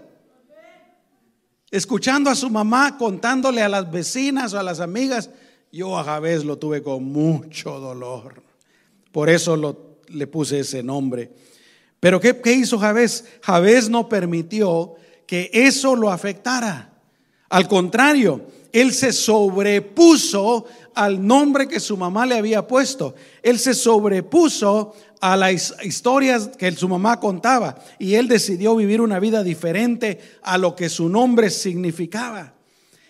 Escuchando 1.70 2.30
a 2.30 2.34
su 2.34 2.48
mamá 2.48 2.96
contándole 2.96 3.62
a 3.62 3.68
las 3.68 3.90
vecinas 3.90 4.54
o 4.54 4.58
a 4.58 4.62
las 4.62 4.80
amigas 4.80 5.28
yo 5.72 5.98
a 5.98 6.04
Javés 6.04 6.44
lo 6.44 6.58
tuve 6.58 6.82
con 6.82 7.04
mucho 7.04 7.78
dolor. 7.80 8.42
Por 9.12 9.30
eso 9.30 9.76
le 10.08 10.26
puse 10.26 10.60
ese 10.60 10.82
nombre. 10.82 11.30
Pero 12.00 12.20
¿qué, 12.20 12.40
¿qué 12.40 12.52
hizo 12.52 12.78
Javés? 12.78 13.24
Javés 13.42 13.88
no 13.88 14.08
permitió 14.08 14.94
que 15.26 15.50
eso 15.52 15.96
lo 15.96 16.10
afectara. 16.10 16.92
Al 17.48 17.68
contrario, 17.68 18.42
él 18.72 18.92
se 18.92 19.12
sobrepuso 19.12 20.66
al 20.94 21.26
nombre 21.26 21.66
que 21.66 21.80
su 21.80 21.96
mamá 21.96 22.26
le 22.26 22.36
había 22.36 22.66
puesto. 22.66 23.14
Él 23.42 23.58
se 23.58 23.74
sobrepuso 23.74 24.94
a 25.20 25.36
las 25.36 25.74
historias 25.82 26.50
que 26.58 26.70
su 26.72 26.88
mamá 26.88 27.18
contaba 27.18 27.76
y 27.98 28.14
él 28.14 28.28
decidió 28.28 28.76
vivir 28.76 29.00
una 29.00 29.18
vida 29.18 29.42
diferente 29.42 30.20
a 30.42 30.58
lo 30.58 30.76
que 30.76 30.88
su 30.88 31.08
nombre 31.08 31.50
significaba. 31.50 32.54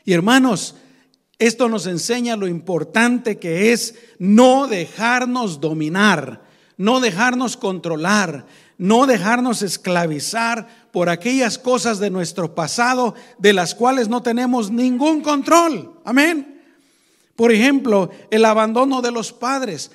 Y 0.04 0.12
hermanos, 0.12 0.76
esto 1.38 1.69
nos 1.69 1.87
enseña 1.87 2.37
lo 2.37 2.49
importante 2.49 3.38
que 3.38 3.73
es 3.73 3.95
no 4.19 4.69
dejarnos 4.69 5.61
dominar, 5.61 6.43
no 6.78 7.00
dejarnos 7.00 7.57
controlar, 7.57 8.47
no 8.78 9.07
dejarnos 9.07 9.62
esclavizar 9.62 10.88
por 10.93 11.09
aquellas 11.09 11.59
cosas 11.59 11.99
de 11.99 12.11
nuestro 12.11 12.55
pasado 12.55 13.14
de 13.38 13.52
las 13.52 13.75
cuales 13.75 14.09
no 14.09 14.23
tenemos 14.23 14.71
ningún 14.71 15.21
control. 15.21 16.00
Amén. 16.05 16.62
Por 17.35 17.52
ejemplo, 17.52 18.11
el 18.31 18.45
abandono 18.47 19.02
de 19.02 19.12
los 19.12 19.33
padres. 19.33 19.90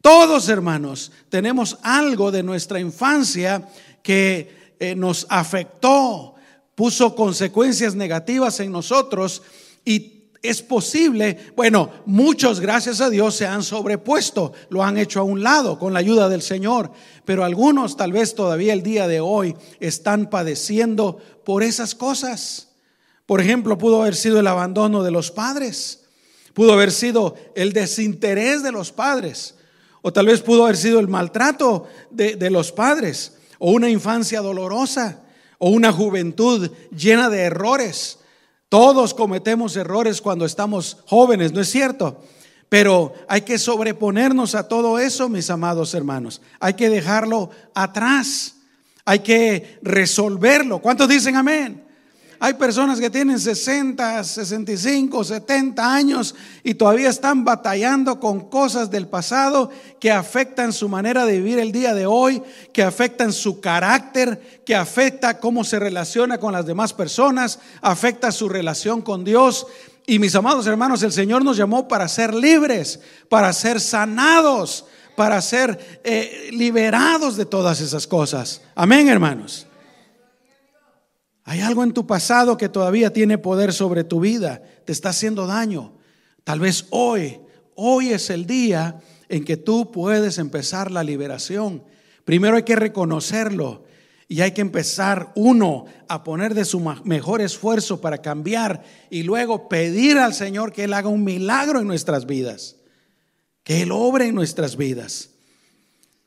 Todos, 0.00 0.48
hermanos, 0.48 1.12
tenemos 1.28 1.78
algo 1.82 2.30
de 2.30 2.42
nuestra 2.42 2.80
infancia 2.80 3.68
que 4.02 4.74
eh, 4.78 4.94
nos 4.94 5.26
afectó, 5.28 6.36
puso 6.74 7.14
consecuencias 7.14 7.94
negativas 7.94 8.60
en 8.60 8.72
nosotros 8.72 9.42
y 9.84 10.15
es 10.42 10.62
posible, 10.62 11.38
bueno, 11.56 11.90
muchos 12.06 12.60
gracias 12.60 13.00
a 13.00 13.10
Dios 13.10 13.34
se 13.34 13.46
han 13.46 13.62
sobrepuesto, 13.62 14.52
lo 14.68 14.82
han 14.82 14.98
hecho 14.98 15.20
a 15.20 15.24
un 15.24 15.42
lado 15.42 15.78
con 15.78 15.92
la 15.92 16.00
ayuda 16.00 16.28
del 16.28 16.42
Señor, 16.42 16.90
pero 17.24 17.44
algunos 17.44 17.96
tal 17.96 18.12
vez 18.12 18.34
todavía 18.34 18.72
el 18.72 18.82
día 18.82 19.08
de 19.08 19.20
hoy 19.20 19.56
están 19.80 20.30
padeciendo 20.30 21.18
por 21.44 21.62
esas 21.62 21.94
cosas. 21.94 22.68
Por 23.24 23.40
ejemplo, 23.40 23.78
pudo 23.78 24.02
haber 24.02 24.14
sido 24.14 24.38
el 24.38 24.46
abandono 24.46 25.02
de 25.02 25.10
los 25.10 25.30
padres, 25.30 26.04
pudo 26.54 26.72
haber 26.72 26.92
sido 26.92 27.34
el 27.54 27.72
desinterés 27.72 28.62
de 28.62 28.72
los 28.72 28.92
padres, 28.92 29.54
o 30.02 30.12
tal 30.12 30.26
vez 30.26 30.42
pudo 30.42 30.64
haber 30.64 30.76
sido 30.76 31.00
el 31.00 31.08
maltrato 31.08 31.88
de, 32.10 32.36
de 32.36 32.50
los 32.50 32.72
padres, 32.72 33.38
o 33.58 33.72
una 33.72 33.88
infancia 33.88 34.40
dolorosa, 34.40 35.22
o 35.58 35.70
una 35.70 35.90
juventud 35.92 36.70
llena 36.90 37.30
de 37.30 37.40
errores 37.40 38.18
todos 38.68 39.14
cometemos 39.14 39.76
errores 39.76 40.20
cuando 40.20 40.44
estamos 40.44 40.98
jóvenes, 41.06 41.52
¿no 41.52 41.60
es 41.60 41.70
cierto? 41.70 42.20
Pero 42.68 43.14
hay 43.28 43.42
que 43.42 43.58
sobreponernos 43.58 44.54
a 44.54 44.66
todo 44.66 44.98
eso, 44.98 45.28
mis 45.28 45.50
amados 45.50 45.94
hermanos. 45.94 46.42
Hay 46.58 46.74
que 46.74 46.88
dejarlo 46.88 47.50
atrás. 47.74 48.56
Hay 49.04 49.20
que 49.20 49.78
resolverlo. 49.82 50.80
¿Cuántos 50.80 51.08
dicen 51.08 51.36
amén? 51.36 51.85
Hay 52.38 52.54
personas 52.54 53.00
que 53.00 53.08
tienen 53.08 53.40
60, 53.40 54.22
65, 54.22 55.24
70 55.24 55.94
años 55.94 56.34
y 56.62 56.74
todavía 56.74 57.08
están 57.08 57.44
batallando 57.44 58.20
con 58.20 58.48
cosas 58.50 58.90
del 58.90 59.08
pasado 59.08 59.70
que 59.98 60.10
afectan 60.10 60.72
su 60.72 60.88
manera 60.88 61.24
de 61.24 61.38
vivir 61.38 61.58
el 61.58 61.72
día 61.72 61.94
de 61.94 62.04
hoy, 62.04 62.42
que 62.72 62.82
afectan 62.82 63.32
su 63.32 63.60
carácter, 63.60 64.62
que 64.66 64.74
afecta 64.74 65.38
cómo 65.38 65.64
se 65.64 65.78
relaciona 65.78 66.38
con 66.38 66.52
las 66.52 66.66
demás 66.66 66.92
personas, 66.92 67.58
afecta 67.80 68.30
su 68.32 68.48
relación 68.48 69.00
con 69.00 69.24
Dios. 69.24 69.66
Y 70.06 70.18
mis 70.18 70.34
amados 70.34 70.66
hermanos, 70.66 71.02
el 71.02 71.12
Señor 71.12 71.44
nos 71.44 71.56
llamó 71.56 71.88
para 71.88 72.06
ser 72.08 72.34
libres, 72.34 73.00
para 73.28 73.52
ser 73.52 73.80
sanados, 73.80 74.84
para 75.16 75.40
ser 75.40 76.00
eh, 76.04 76.50
liberados 76.52 77.36
de 77.36 77.46
todas 77.46 77.80
esas 77.80 78.06
cosas. 78.06 78.60
Amén, 78.74 79.08
hermanos. 79.08 79.66
Hay 81.48 81.60
algo 81.60 81.84
en 81.84 81.92
tu 81.92 82.08
pasado 82.08 82.56
que 82.56 82.68
todavía 82.68 83.12
tiene 83.12 83.38
poder 83.38 83.72
sobre 83.72 84.02
tu 84.02 84.18
vida, 84.18 84.60
te 84.84 84.90
está 84.90 85.10
haciendo 85.10 85.46
daño. 85.46 85.92
Tal 86.42 86.58
vez 86.58 86.86
hoy, 86.90 87.38
hoy 87.76 88.08
es 88.08 88.30
el 88.30 88.46
día 88.46 89.00
en 89.28 89.44
que 89.44 89.56
tú 89.56 89.92
puedes 89.92 90.38
empezar 90.38 90.90
la 90.90 91.04
liberación. 91.04 91.84
Primero 92.24 92.56
hay 92.56 92.64
que 92.64 92.74
reconocerlo 92.74 93.84
y 94.26 94.40
hay 94.40 94.50
que 94.50 94.60
empezar 94.60 95.30
uno 95.36 95.84
a 96.08 96.24
poner 96.24 96.52
de 96.52 96.64
su 96.64 96.80
mejor 97.04 97.40
esfuerzo 97.40 98.00
para 98.00 98.18
cambiar 98.18 98.82
y 99.08 99.22
luego 99.22 99.68
pedir 99.68 100.18
al 100.18 100.34
Señor 100.34 100.72
que 100.72 100.82
Él 100.82 100.94
haga 100.94 101.08
un 101.08 101.22
milagro 101.22 101.78
en 101.78 101.86
nuestras 101.86 102.26
vidas, 102.26 102.74
que 103.62 103.82
Él 103.82 103.92
obre 103.92 104.26
en 104.26 104.34
nuestras 104.34 104.76
vidas. 104.76 105.30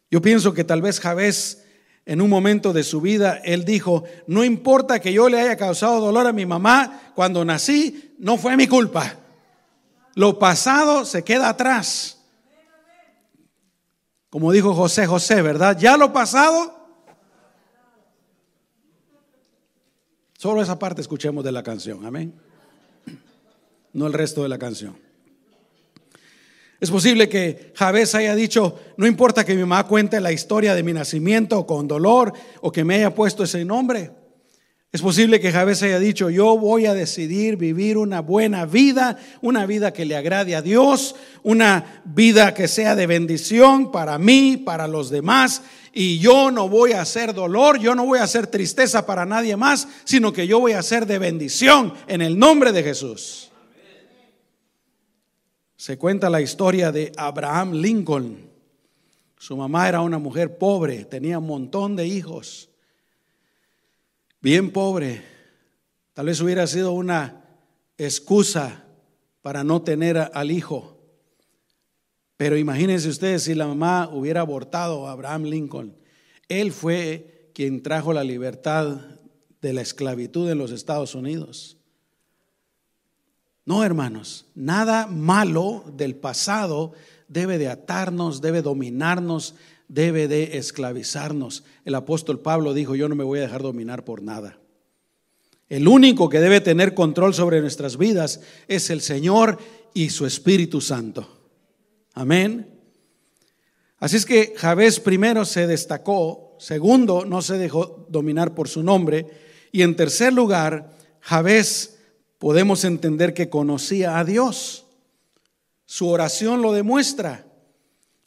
Yo 0.09 0.21
pienso 0.21 0.53
que 0.53 0.63
tal 0.63 0.81
vez 0.81 1.01
Javés 1.01 1.65
en 2.09 2.21
un 2.21 2.29
momento 2.31 2.73
de 2.73 2.81
su 2.81 3.01
vida, 3.01 3.39
él 3.43 3.63
dijo, 3.63 4.03
no 4.25 4.43
importa 4.43 4.99
que 4.99 5.13
yo 5.13 5.29
le 5.29 5.39
haya 5.39 5.55
causado 5.55 5.99
dolor 5.99 6.25
a 6.25 6.33
mi 6.33 6.43
mamá 6.43 7.11
cuando 7.13 7.45
nací, 7.45 8.15
no 8.17 8.35
fue 8.35 8.57
mi 8.57 8.65
culpa. 8.65 9.13
Lo 10.15 10.39
pasado 10.39 11.05
se 11.05 11.23
queda 11.23 11.49
atrás. 11.49 12.19
Como 14.31 14.51
dijo 14.51 14.73
José 14.73 15.05
José, 15.05 15.43
¿verdad? 15.43 15.77
Ya 15.77 15.97
lo 15.97 16.11
pasado. 16.11 16.73
Solo 20.35 20.63
esa 20.63 20.79
parte 20.79 21.01
escuchemos 21.01 21.43
de 21.43 21.51
la 21.51 21.61
canción, 21.61 22.07
amén. 22.07 22.33
No 23.93 24.07
el 24.07 24.13
resto 24.13 24.41
de 24.41 24.49
la 24.49 24.57
canción. 24.57 24.97
Es 26.79 26.91
posible 26.91 27.27
que 27.27 27.73
Javés 27.75 28.15
haya 28.15 28.35
dicho, 28.35 28.79
no 28.95 29.05
importa 29.05 29.45
que 29.45 29.53
mi 29.53 29.61
mamá 29.61 29.85
cuente 29.85 30.21
la 30.21 30.31
historia 30.31 30.75
de 30.75 30.83
mi 30.83 30.93
nacimiento 30.93 31.65
con 31.65 31.87
dolor 31.87 32.31
o 32.61 32.71
que 32.71 32.85
me 32.85 32.95
haya 32.95 33.13
puesto 33.13 33.43
ese 33.43 33.65
nombre. 33.65 34.11
Es 34.91 35.01
posible 35.01 35.39
que 35.39 35.51
Javés 35.51 35.83
haya 35.83 35.99
dicho, 35.99 36.31
yo 36.31 36.57
voy 36.57 36.87
a 36.87 36.95
decidir 36.95 37.57
vivir 37.57 37.97
una 37.97 38.21
buena 38.21 38.65
vida, 38.65 39.17
una 39.41 39.67
vida 39.67 39.93
que 39.93 40.05
le 40.05 40.15
agrade 40.15 40.55
a 40.55 40.63
Dios, 40.63 41.15
una 41.43 42.01
vida 42.05 42.55
que 42.55 42.67
sea 42.67 42.95
de 42.95 43.05
bendición 43.05 43.91
para 43.91 44.17
mí, 44.17 44.57
para 44.57 44.87
los 44.87 45.11
demás, 45.11 45.61
y 45.93 46.17
yo 46.17 46.49
no 46.49 46.69
voy 46.69 46.93
a 46.93 47.01
hacer 47.01 47.35
dolor, 47.35 47.77
yo 47.79 47.93
no 47.93 48.05
voy 48.05 48.17
a 48.17 48.23
hacer 48.23 48.47
tristeza 48.47 49.05
para 49.05 49.27
nadie 49.27 49.55
más, 49.57 49.87
sino 50.05 50.33
que 50.33 50.47
yo 50.47 50.59
voy 50.59 50.71
a 50.71 50.79
hacer 50.79 51.05
de 51.05 51.19
bendición 51.19 51.93
en 52.07 52.21
el 52.21 52.39
nombre 52.39 52.71
de 52.71 52.81
Jesús. 52.81 53.48
Se 55.79 55.97
cuenta 55.97 56.29
la 56.29 56.41
historia 56.41 56.91
de 56.91 57.13
Abraham 57.15 57.71
Lincoln. 57.71 58.49
Su 59.37 59.55
mamá 59.55 59.87
era 59.87 60.01
una 60.01 60.19
mujer 60.19 60.57
pobre, 60.57 61.05
tenía 61.05 61.39
un 61.39 61.47
montón 61.47 61.95
de 61.95 62.05
hijos, 62.05 62.69
bien 64.41 64.71
pobre. 64.71 65.23
Tal 66.11 66.25
vez 66.25 66.41
hubiera 66.41 66.67
sido 66.67 66.91
una 66.91 67.45
excusa 67.97 68.83
para 69.41 69.63
no 69.63 69.81
tener 69.81 70.17
al 70.33 70.51
hijo. 70.51 70.99
Pero 72.35 72.57
imagínense 72.57 73.07
ustedes 73.07 73.43
si 73.43 73.55
la 73.55 73.65
mamá 73.65 74.09
hubiera 74.11 74.41
abortado 74.41 75.07
a 75.07 75.13
Abraham 75.13 75.43
Lincoln. 75.43 75.95
Él 76.49 76.73
fue 76.73 77.51
quien 77.53 77.81
trajo 77.81 78.11
la 78.11 78.25
libertad 78.25 78.97
de 79.61 79.71
la 79.71 79.79
esclavitud 79.79 80.49
en 80.49 80.57
los 80.57 80.71
Estados 80.71 81.15
Unidos. 81.15 81.78
No, 83.69 83.83
hermanos, 83.83 84.47
nada 84.55 85.05
malo 85.05 85.83
del 85.95 86.15
pasado 86.15 86.93
debe 87.27 87.59
de 87.59 87.67
atarnos, 87.67 88.41
debe 88.41 88.63
dominarnos, 88.63 89.53
debe 89.87 90.27
de 90.27 90.57
esclavizarnos. 90.57 91.63
El 91.85 91.93
apóstol 91.93 92.39
Pablo 92.39 92.73
dijo, 92.73 92.95
yo 92.95 93.07
no 93.07 93.13
me 93.13 93.23
voy 93.23 93.37
a 93.37 93.43
dejar 93.43 93.61
dominar 93.61 94.03
por 94.03 94.23
nada. 94.23 94.57
El 95.67 95.87
único 95.87 96.29
que 96.29 96.39
debe 96.39 96.61
tener 96.61 96.95
control 96.95 97.35
sobre 97.35 97.61
nuestras 97.61 97.97
vidas 97.97 98.41
es 98.67 98.89
el 98.89 99.01
Señor 99.01 99.59
y 99.93 100.09
su 100.09 100.25
Espíritu 100.25 100.81
Santo. 100.81 101.29
Amén. 102.15 102.73
Así 103.99 104.15
es 104.15 104.25
que 104.25 104.55
Javés 104.57 104.99
primero 104.99 105.45
se 105.45 105.67
destacó, 105.67 106.55
segundo, 106.57 107.23
no 107.23 107.43
se 107.43 107.59
dejó 107.59 108.07
dominar 108.09 108.55
por 108.55 108.67
su 108.67 108.81
nombre, 108.81 109.27
y 109.71 109.83
en 109.83 109.95
tercer 109.95 110.33
lugar, 110.33 110.89
Javés 111.19 111.98
podemos 112.39 112.83
entender 112.85 113.35
que 113.35 113.49
conocía 113.49 114.17
a 114.17 114.23
Dios. 114.23 114.85
Su 115.85 116.07
oración 116.07 116.61
lo 116.61 116.73
demuestra, 116.73 117.45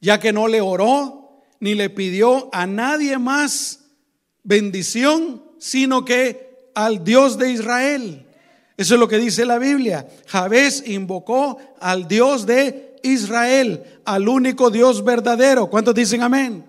ya 0.01 0.21
que 0.21 0.33
no 0.33 0.47
le 0.47 0.61
oró 0.61 1.43
ni 1.59 1.75
le 1.75 1.91
pidió 1.91 2.49
a 2.53 2.67
nadie 2.67 3.19
más 3.19 3.81
bendición, 4.43 5.43
sino 5.59 6.05
que 6.05 6.71
al 6.75 7.05
Dios 7.05 7.39
de 7.39 7.51
Israel. 7.51 8.27
Eso 8.77 8.95
es 8.95 9.01
lo 9.01 9.09
que 9.09 9.19
dice 9.19 9.45
la 9.45 9.59
Biblia. 9.59 10.09
Javés 10.27 10.85
invocó 10.87 11.59
al 11.81 12.09
Dios 12.09 12.47
de 12.47 12.97
Israel, 13.03 13.83
al 14.05 14.29
único 14.29 14.71
Dios 14.71 15.05
verdadero. 15.05 15.69
¿Cuántos 15.69 15.95
dicen 15.95 16.23
amén? 16.23 16.65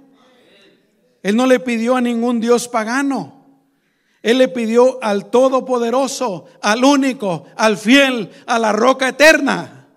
Él 1.24 1.36
no 1.36 1.48
le 1.48 1.60
pidió 1.60 1.96
a 1.96 2.02
ningún 2.02 2.40
Dios 2.40 2.68
pagano. 2.68 3.43
Él 4.24 4.38
le 4.38 4.48
pidió 4.48 5.04
al 5.04 5.30
Todopoderoso, 5.30 6.46
al 6.62 6.86
único, 6.86 7.46
al 7.58 7.78
fiel, 7.78 8.32
a 8.48 8.58
la 8.58 8.72
roca 8.72 9.10
eterna. 9.10 9.90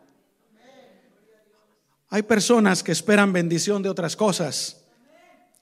Hay 2.09 2.23
personas 2.23 2.83
que 2.83 2.91
esperan 2.91 3.33
bendición 3.33 3.83
de 3.83 3.89
otras 3.89 4.17
cosas 4.17 4.85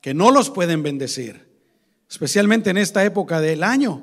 que 0.01 0.15
no 0.15 0.31
los 0.31 0.49
pueden 0.49 0.83
bendecir, 0.83 1.47
especialmente 2.09 2.71
en 2.71 2.79
esta 2.79 3.05
época 3.05 3.41
del 3.43 3.63
año. 3.63 4.03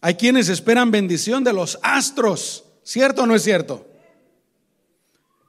Hay 0.00 0.14
quienes 0.14 0.48
esperan 0.48 0.92
bendición 0.92 1.42
de 1.42 1.52
los 1.52 1.80
astros, 1.82 2.64
¿cierto 2.84 3.22
o 3.22 3.26
no 3.26 3.34
es 3.34 3.42
cierto? 3.42 3.88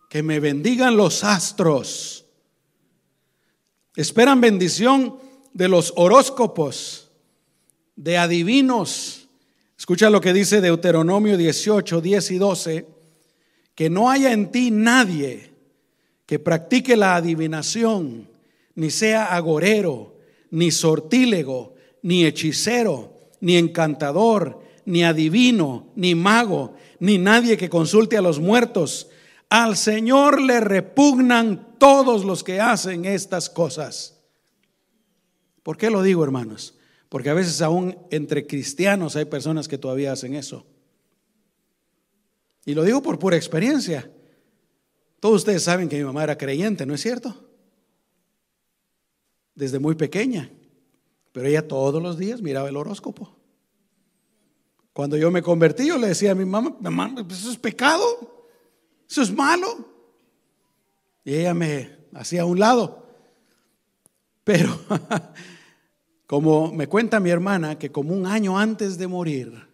Que 0.09 0.23
me 0.23 0.39
bendigan 0.39 0.97
los 0.97 1.23
astros. 1.23 2.25
Esperan 3.95 4.41
bendición 4.41 5.19
de 5.53 5.67
los 5.67 5.93
horóscopos 5.95 7.08
de 7.99 8.17
adivinos. 8.17 9.27
Escucha 9.77 10.09
lo 10.09 10.21
que 10.21 10.31
dice 10.31 10.61
Deuteronomio 10.61 11.37
18, 11.37 11.99
10 11.99 12.31
y 12.31 12.37
12, 12.37 12.85
que 13.75 13.89
no 13.89 14.09
haya 14.09 14.31
en 14.31 14.51
ti 14.51 14.71
nadie 14.71 15.51
que 16.25 16.39
practique 16.39 16.95
la 16.95 17.17
adivinación, 17.17 18.29
ni 18.75 18.89
sea 18.89 19.35
agorero, 19.35 20.15
ni 20.51 20.71
sortílego, 20.71 21.75
ni 22.01 22.25
hechicero, 22.25 23.13
ni 23.41 23.57
encantador, 23.57 24.61
ni 24.85 25.03
adivino, 25.03 25.87
ni 25.95 26.15
mago, 26.15 26.75
ni 26.99 27.17
nadie 27.17 27.57
que 27.57 27.69
consulte 27.69 28.15
a 28.15 28.21
los 28.21 28.39
muertos. 28.39 29.09
Al 29.49 29.75
Señor 29.75 30.41
le 30.41 30.61
repugnan 30.61 31.75
todos 31.77 32.23
los 32.23 32.45
que 32.45 32.61
hacen 32.61 33.03
estas 33.03 33.49
cosas. 33.49 34.21
¿Por 35.63 35.77
qué 35.77 35.89
lo 35.89 36.01
digo, 36.01 36.23
hermanos? 36.23 36.78
Porque 37.09 37.31
a 37.31 37.33
veces 37.33 37.61
aún 37.61 37.97
entre 38.11 38.45
cristianos 38.45 39.15
hay 39.15 39.25
personas 39.25 39.67
que 39.67 39.79
todavía 39.79 40.11
hacen 40.11 40.35
eso. 40.35 40.65
Y 42.65 42.75
lo 42.75 42.83
digo 42.83 43.01
por 43.01 43.17
pura 43.17 43.35
experiencia. 43.35 44.11
Todos 45.19 45.37
ustedes 45.37 45.63
saben 45.63 45.89
que 45.89 45.97
mi 45.97 46.03
mamá 46.03 46.23
era 46.23 46.37
creyente, 46.37 46.85
¿no 46.85 46.93
es 46.93 47.01
cierto? 47.01 47.35
Desde 49.55 49.79
muy 49.79 49.95
pequeña. 49.95 50.51
Pero 51.31 51.47
ella 51.47 51.67
todos 51.67 52.01
los 52.01 52.17
días 52.17 52.41
miraba 52.41 52.69
el 52.69 52.77
horóscopo. 52.77 53.35
Cuando 54.93 55.17
yo 55.17 55.31
me 55.31 55.41
convertí, 55.41 55.87
yo 55.87 55.97
le 55.97 56.07
decía 56.07 56.31
a 56.31 56.35
mi 56.35 56.45
mamá, 56.45 56.75
mamá, 56.79 57.15
pues 57.27 57.39
eso 57.39 57.51
es 57.51 57.57
pecado, 57.57 58.47
eso 59.09 59.21
es 59.21 59.31
malo. 59.31 59.67
Y 61.23 61.35
ella 61.35 61.53
me 61.53 61.97
hacía 62.13 62.43
a 62.43 62.45
un 62.45 62.59
lado. 62.59 63.05
Pero 64.43 64.79
Como 66.29 66.71
me 66.71 66.85
cuenta 66.85 67.19
mi 67.19 67.31
hermana, 67.31 67.79
que 67.79 67.91
como 67.91 68.13
un 68.13 68.27
año 68.27 68.59
antes 68.59 68.99
de 68.99 69.07
morir, 69.07 69.65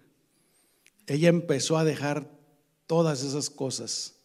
ella 1.05 1.27
empezó 1.27 1.77
a 1.77 1.83
dejar 1.83 2.29
todas 2.87 3.23
esas 3.25 3.49
cosas, 3.49 4.15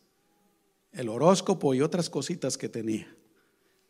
el 0.93 1.09
horóscopo 1.09 1.75
y 1.75 1.81
otras 1.81 2.09
cositas 2.09 2.57
que 2.57 2.69
tenía, 2.69 3.13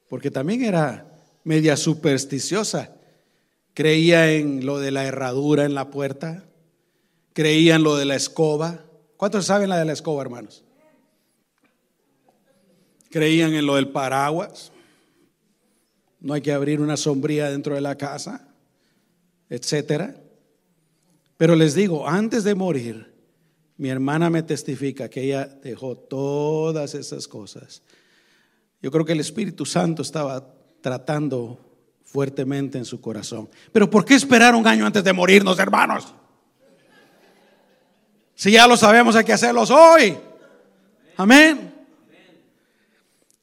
porque 0.09 0.31
también 0.31 0.65
era 0.65 1.23
media 1.45 1.77
supersticiosa, 1.77 2.97
creía 3.75 4.33
en 4.33 4.65
lo 4.65 4.79
de 4.79 4.91
la 4.91 5.05
herradura 5.05 5.67
en 5.67 5.75
la 5.75 5.91
puerta, 5.91 6.47
creían 7.35 7.83
lo 7.83 7.97
de 7.97 8.07
la 8.07 8.17
escoba. 8.17 8.87
¿Cuántos 9.19 9.45
saben 9.45 9.69
la 9.69 9.77
de 9.77 9.85
la 9.85 9.93
escoba, 9.93 10.23
hermanos? 10.23 10.65
Creían 13.11 13.53
en 13.53 13.67
lo 13.67 13.75
del 13.75 13.91
paraguas. 13.91 14.73
No 16.21 16.35
hay 16.35 16.43
que 16.43 16.53
abrir 16.53 16.81
una 16.81 16.97
sombría 16.97 17.51
dentro 17.51 17.75
de 17.75 17.81
la 17.81 17.97
casa, 17.97 18.49
etcétera. 19.49 20.17
Pero 21.37 21.57
les 21.57 21.75
digo, 21.75 22.07
antes 22.07 22.45
de 22.45 22.55
morir, 22.55 23.15
mi 23.79 23.89
hermana 23.89 24.29
me 24.29 24.43
testifica 24.43 25.09
que 25.09 25.23
ella 25.23 25.47
dejó 25.47 25.97
todas 25.97 26.95
esas 26.95 27.27
cosas. 27.27 27.83
Yo 28.83 28.91
creo 28.91 29.05
que 29.05 29.13
el 29.13 29.21
Espíritu 29.21 29.65
Santo 29.65 30.03
estaba 30.03 30.55
tratando 30.83 31.59
fuertemente 32.05 32.77
en 32.77 32.85
su 32.85 33.01
corazón. 33.01 33.49
Pero 33.73 33.89
¿por 33.89 34.05
qué 34.05 34.15
esperar 34.15 34.55
un 34.55 34.67
año 34.67 34.85
antes 34.85 35.03
de 35.03 35.13
morirnos, 35.13 35.59
hermanos? 35.59 36.13
Si 38.35 38.51
ya 38.51 38.67
lo 38.67 38.77
sabemos, 38.77 39.17
hay 39.17 39.25
que 39.25 39.33
hacerlos 39.33 39.71
hoy. 39.71 40.17
Amén. 41.17 41.75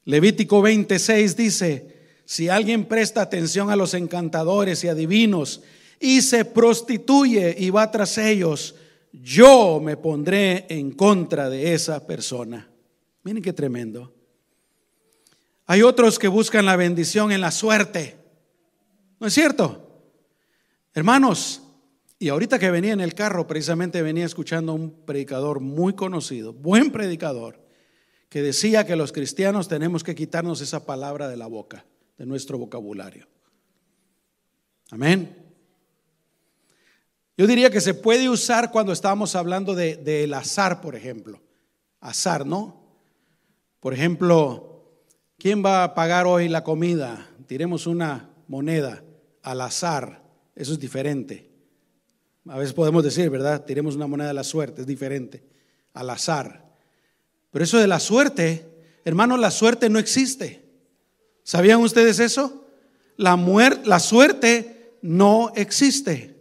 Levítico 0.04 0.62
26 0.62 1.36
dice, 1.36 1.97
si 2.30 2.50
alguien 2.50 2.84
presta 2.84 3.22
atención 3.22 3.70
a 3.70 3.76
los 3.76 3.94
encantadores 3.94 4.84
y 4.84 4.88
adivinos 4.88 5.62
y 5.98 6.20
se 6.20 6.44
prostituye 6.44 7.56
y 7.58 7.70
va 7.70 7.90
tras 7.90 8.18
ellos, 8.18 8.74
yo 9.14 9.80
me 9.82 9.96
pondré 9.96 10.66
en 10.68 10.90
contra 10.90 11.48
de 11.48 11.72
esa 11.72 12.06
persona. 12.06 12.68
Miren 13.22 13.42
qué 13.42 13.54
tremendo. 13.54 14.12
Hay 15.64 15.80
otros 15.80 16.18
que 16.18 16.28
buscan 16.28 16.66
la 16.66 16.76
bendición 16.76 17.32
en 17.32 17.40
la 17.40 17.50
suerte. 17.50 18.18
¿No 19.18 19.26
es 19.26 19.32
cierto? 19.32 20.02
Hermanos, 20.92 21.62
y 22.18 22.28
ahorita 22.28 22.58
que 22.58 22.70
venía 22.70 22.92
en 22.92 23.00
el 23.00 23.14
carro, 23.14 23.46
precisamente 23.46 24.02
venía 24.02 24.26
escuchando 24.26 24.72
a 24.72 24.74
un 24.74 24.90
predicador 25.06 25.60
muy 25.60 25.94
conocido, 25.94 26.52
buen 26.52 26.90
predicador, 26.90 27.58
que 28.28 28.42
decía 28.42 28.84
que 28.84 28.96
los 28.96 29.12
cristianos 29.12 29.66
tenemos 29.66 30.04
que 30.04 30.14
quitarnos 30.14 30.60
esa 30.60 30.84
palabra 30.84 31.26
de 31.26 31.38
la 31.38 31.46
boca, 31.46 31.86
de 32.18 32.26
nuestro 32.26 32.58
vocabulario. 32.58 33.26
Amén. 34.90 35.36
Yo 37.36 37.46
diría 37.46 37.70
que 37.70 37.80
se 37.80 37.94
puede 37.94 38.28
usar 38.28 38.72
cuando 38.72 38.92
estamos 38.92 39.36
hablando 39.36 39.74
del 39.74 40.04
de, 40.04 40.34
azar, 40.34 40.80
por 40.80 40.96
ejemplo. 40.96 41.40
Azar, 42.00 42.44
¿no? 42.44 42.82
Por 43.78 43.94
ejemplo, 43.94 44.82
¿quién 45.38 45.64
va 45.64 45.84
a 45.84 45.94
pagar 45.94 46.26
hoy 46.26 46.48
la 46.48 46.64
comida? 46.64 47.30
Tiremos 47.46 47.86
una 47.86 48.30
moneda 48.48 49.04
al 49.42 49.60
azar. 49.60 50.24
Eso 50.56 50.72
es 50.72 50.80
diferente. 50.80 51.48
A 52.48 52.58
veces 52.58 52.74
podemos 52.74 53.04
decir, 53.04 53.30
¿verdad? 53.30 53.64
Tiremos 53.64 53.94
una 53.94 54.08
moneda 54.08 54.30
a 54.30 54.34
la 54.34 54.44
suerte, 54.44 54.80
es 54.80 54.86
diferente. 54.86 55.44
Al 55.92 56.10
azar. 56.10 56.74
Pero 57.52 57.64
eso 57.64 57.78
de 57.78 57.86
la 57.86 58.00
suerte, 58.00 58.68
hermanos, 59.04 59.38
la 59.38 59.52
suerte 59.52 59.88
no 59.88 60.00
existe. 60.00 60.67
¿Sabían 61.48 61.80
ustedes 61.80 62.18
eso? 62.18 62.66
La, 63.16 63.34
la 63.84 64.00
suerte 64.00 64.98
no 65.00 65.50
existe. 65.56 66.36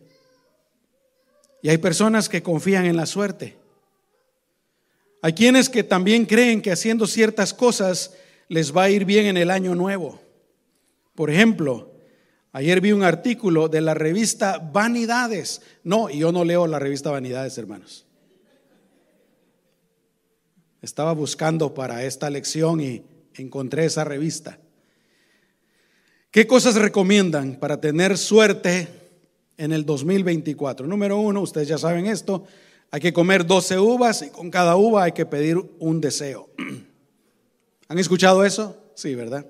Y 1.61 1.69
hay 1.69 1.77
personas 1.77 2.27
que 2.27 2.43
confían 2.43 2.85
en 2.85 2.97
la 2.97 3.05
suerte. 3.05 3.55
Hay 5.21 5.31
quienes 5.31 5.69
que 5.69 5.85
también 5.85 6.25
creen 6.25 6.61
que 6.61 6.73
haciendo 6.73 7.07
ciertas 7.07 7.53
cosas 7.53 8.15
les 8.49 8.75
va 8.75 8.83
a 8.83 8.89
ir 8.89 9.05
bien 9.05 9.27
en 9.27 9.37
el 9.37 9.49
año 9.49 9.75
nuevo. 9.75 10.19
Por 11.15 11.31
ejemplo, 11.31 11.89
ayer 12.51 12.81
vi 12.81 12.91
un 12.91 13.03
artículo 13.03 13.69
de 13.69 13.79
la 13.79 13.93
revista 13.93 14.57
Vanidades. 14.57 15.61
No, 15.85 16.09
yo 16.09 16.33
no 16.33 16.43
leo 16.43 16.67
la 16.67 16.79
revista 16.79 17.11
Vanidades, 17.11 17.57
hermanos. 17.57 18.05
Estaba 20.81 21.13
buscando 21.13 21.73
para 21.73 22.03
esta 22.03 22.29
lección 22.29 22.81
y 22.81 23.05
encontré 23.35 23.85
esa 23.85 24.03
revista. 24.03 24.59
¿Qué 26.37 26.45
cosas 26.45 26.75
recomiendan 26.75 27.55
para 27.55 27.81
tener 27.81 28.15
suerte 28.15 28.87
en 29.57 29.71
el 29.71 29.83
2024. 29.87 30.85
Número 30.85 31.17
uno, 31.17 31.41
ustedes 31.41 31.67
ya 31.67 31.79
saben 31.79 32.05
esto, 32.05 32.45
hay 32.91 33.01
que 33.01 33.11
comer 33.11 33.43
12 33.43 33.79
uvas 33.79 34.21
y 34.21 34.29
con 34.29 34.51
cada 34.51 34.75
uva 34.75 35.05
hay 35.05 35.13
que 35.13 35.25
pedir 35.25 35.57
un 35.79 35.99
deseo. 35.99 36.47
¿Han 37.89 37.97
escuchado 37.97 38.45
eso? 38.45 38.77
Sí, 38.93 39.15
¿verdad? 39.15 39.47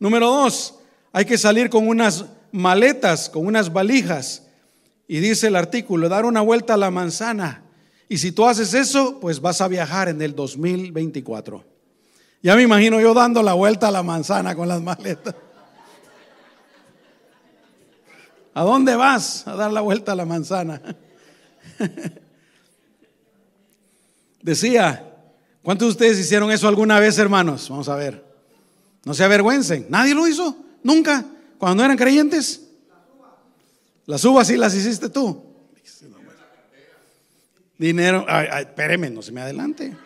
Número 0.00 0.26
dos, 0.26 0.80
hay 1.12 1.26
que 1.26 1.38
salir 1.38 1.70
con 1.70 1.86
unas 1.86 2.24
maletas, 2.50 3.30
con 3.30 3.46
unas 3.46 3.72
valijas. 3.72 4.48
Y 5.06 5.20
dice 5.20 5.46
el 5.46 5.54
artículo, 5.54 6.08
dar 6.08 6.24
una 6.24 6.40
vuelta 6.40 6.74
a 6.74 6.76
la 6.76 6.90
manzana. 6.90 7.62
Y 8.08 8.18
si 8.18 8.32
tú 8.32 8.46
haces 8.46 8.74
eso, 8.74 9.20
pues 9.20 9.40
vas 9.40 9.60
a 9.60 9.68
viajar 9.68 10.08
en 10.08 10.20
el 10.22 10.34
2024. 10.34 11.64
Ya 12.42 12.56
me 12.56 12.62
imagino 12.62 13.00
yo 13.00 13.14
dando 13.14 13.44
la 13.44 13.52
vuelta 13.52 13.86
a 13.86 13.92
la 13.92 14.02
manzana 14.02 14.56
con 14.56 14.66
las 14.66 14.82
maletas. 14.82 15.36
¿A 18.54 18.62
dónde 18.62 18.96
vas? 18.96 19.46
A 19.46 19.54
dar 19.54 19.72
la 19.72 19.80
vuelta 19.80 20.12
a 20.12 20.16
la 20.16 20.24
manzana. 20.24 20.80
Decía, 24.42 25.14
¿cuántos 25.62 25.88
de 25.88 25.92
ustedes 25.92 26.18
hicieron 26.18 26.50
eso 26.50 26.66
alguna 26.66 26.98
vez, 26.98 27.18
hermanos? 27.18 27.68
Vamos 27.68 27.88
a 27.88 27.94
ver. 27.94 28.24
No 29.04 29.14
se 29.14 29.24
avergüencen. 29.24 29.86
¿Nadie 29.88 30.14
lo 30.14 30.26
hizo? 30.26 30.56
¿Nunca? 30.82 31.24
¿Cuando 31.58 31.84
eran 31.84 31.96
creyentes? 31.96 32.62
Las 34.06 34.24
uvas 34.24 34.46
sí 34.48 34.56
las 34.56 34.74
hiciste 34.74 35.08
tú. 35.08 35.46
Dinero, 37.78 38.26
ay, 38.28 38.64
espéreme, 38.64 39.08
no 39.08 39.22
se 39.22 39.32
me 39.32 39.40
adelante. 39.40 39.96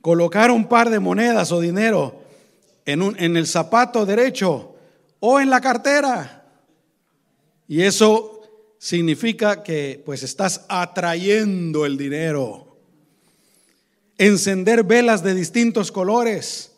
Colocar 0.00 0.50
un 0.50 0.68
par 0.68 0.90
de 0.90 1.00
monedas 1.00 1.50
o 1.50 1.60
dinero 1.60 2.22
en, 2.84 3.02
un, 3.02 3.18
en 3.18 3.36
el 3.36 3.46
zapato 3.46 4.06
derecho 4.06 4.73
o 5.26 5.40
en 5.40 5.48
la 5.48 5.62
cartera. 5.62 6.44
Y 7.66 7.80
eso 7.80 8.42
significa 8.78 9.62
que 9.62 10.02
pues 10.04 10.22
estás 10.22 10.66
atrayendo 10.68 11.86
el 11.86 11.96
dinero. 11.96 12.76
Encender 14.18 14.84
velas 14.84 15.22
de 15.22 15.34
distintos 15.34 15.90
colores. 15.90 16.72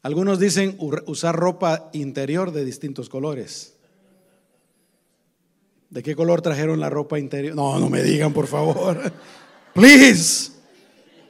Algunos 0.00 0.40
dicen 0.40 0.78
usar 0.78 1.36
ropa 1.36 1.90
interior 1.92 2.50
de 2.50 2.64
distintos 2.64 3.10
colores. 3.10 3.74
¿De 5.90 6.02
qué 6.02 6.16
color 6.16 6.40
trajeron 6.40 6.80
la 6.80 6.88
ropa 6.88 7.18
interior? 7.18 7.54
No, 7.54 7.78
no 7.78 7.90
me 7.90 8.02
digan, 8.02 8.32
por 8.32 8.46
favor. 8.46 9.12
Please, 9.74 10.50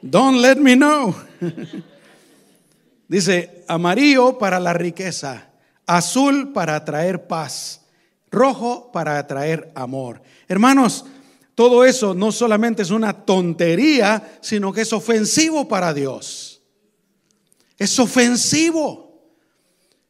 don't 0.00 0.40
let 0.40 0.58
me 0.58 0.76
know. 0.76 1.12
Dice, 3.08 3.64
amarillo 3.66 4.38
para 4.38 4.60
la 4.60 4.72
riqueza, 4.72 5.50
azul 5.86 6.52
para 6.52 6.76
atraer 6.76 7.26
paz, 7.26 7.82
rojo 8.30 8.90
para 8.92 9.18
atraer 9.18 9.70
amor. 9.74 10.20
Hermanos, 10.48 11.04
todo 11.54 11.84
eso 11.84 12.14
no 12.14 12.32
solamente 12.32 12.82
es 12.82 12.90
una 12.90 13.24
tontería, 13.24 14.38
sino 14.42 14.72
que 14.72 14.82
es 14.82 14.92
ofensivo 14.92 15.66
para 15.66 15.94
Dios. 15.94 16.60
Es 17.78 17.98
ofensivo. 17.98 19.22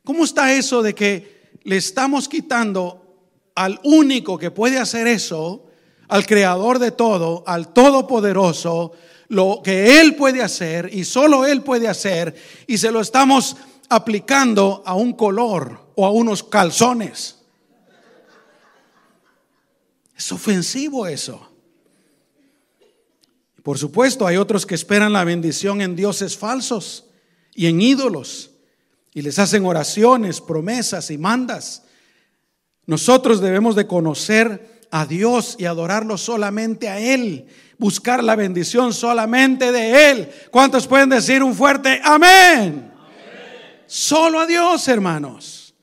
¿Cómo 0.03 0.25
está 0.25 0.53
eso 0.53 0.83
de 0.83 0.95
que 0.95 1.51
le 1.62 1.77
estamos 1.77 2.29
quitando 2.29 3.03
al 3.55 3.81
único 3.85 4.39
que 4.39 4.51
puede 4.51 4.79
hacer 4.79 5.07
eso, 5.07 5.67
al 6.09 6.27
creador 6.27 6.79
de 6.79 6.93
todo, 6.93 7.43
al 7.47 7.73
todopoderoso, 7.73 8.93
lo 9.29 9.61
que 9.65 10.01
Él 10.01 10.15
puede 10.15 10.43
hacer 10.43 10.91
y 10.93 11.05
solo 11.05 11.47
Él 11.47 11.62
puede 11.62 11.89
hacer, 11.89 12.35
y 12.67 12.79
se 12.79 12.93
lo 12.93 13.01
estamos 13.01 13.57
aplicando 13.88 14.83
a 14.85 14.94
un 14.94 15.12
color 15.12 15.92
o 15.94 16.07
a 16.07 16.11
unos 16.11 16.42
calzones. 16.42 17.38
Es 20.16 20.33
ofensivo 20.33 21.07
eso. 21.07 21.51
Por 23.62 23.79
supuesto, 23.79 24.27
hay 24.27 24.37
otros 24.37 24.64
que 24.64 24.75
esperan 24.75 25.12
la 25.12 25.25
bendición 25.25 25.81
en 25.81 25.96
dioses 25.96 26.37
falsos 26.37 27.07
y 27.55 27.66
en 27.66 27.81
ídolos 27.83 28.51
y 29.12 29.22
les 29.22 29.38
hacen 29.38 29.66
oraciones, 29.66 30.40
promesas 30.40 31.11
y 31.11 31.18
mandas. 31.18 31.83
Nosotros 32.87 33.40
debemos 33.40 33.75
de 33.75 33.87
conocer 33.87 34.87
a 34.90 35.05
Dios 35.05 35.57
y 35.59 35.64
adorarlo 35.64 36.16
solamente 36.16 36.88
a 36.88 37.01
Él, 37.01 37.46
buscar 37.79 38.22
la 38.22 38.37
bendición 38.37 38.92
solamente 38.92 39.72
de 39.72 40.11
Él. 40.11 40.31
¿Cuántos 40.51 40.87
pueden 40.87 41.09
decir 41.09 41.42
un 41.42 41.55
fuerte 41.55 42.01
amén? 42.05 42.95
Solo 43.87 44.40
a 44.40 44.46
Dios, 44.46 44.88
hermanos. 44.88 45.75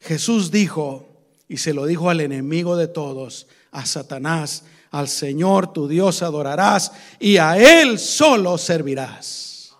Jesús 0.00 0.50
dijo, 0.50 1.08
y 1.48 1.58
se 1.58 1.74
lo 1.74 1.86
dijo 1.86 2.10
al 2.10 2.20
enemigo 2.20 2.76
de 2.76 2.88
todos, 2.88 3.46
a 3.70 3.86
Satanás, 3.86 4.64
al 4.90 5.08
Señor 5.08 5.72
tu 5.72 5.86
Dios 5.88 6.22
adorarás 6.22 6.92
y 7.18 7.36
a 7.36 7.56
Él 7.56 7.98
solo 7.98 8.58
servirás. 8.58 9.74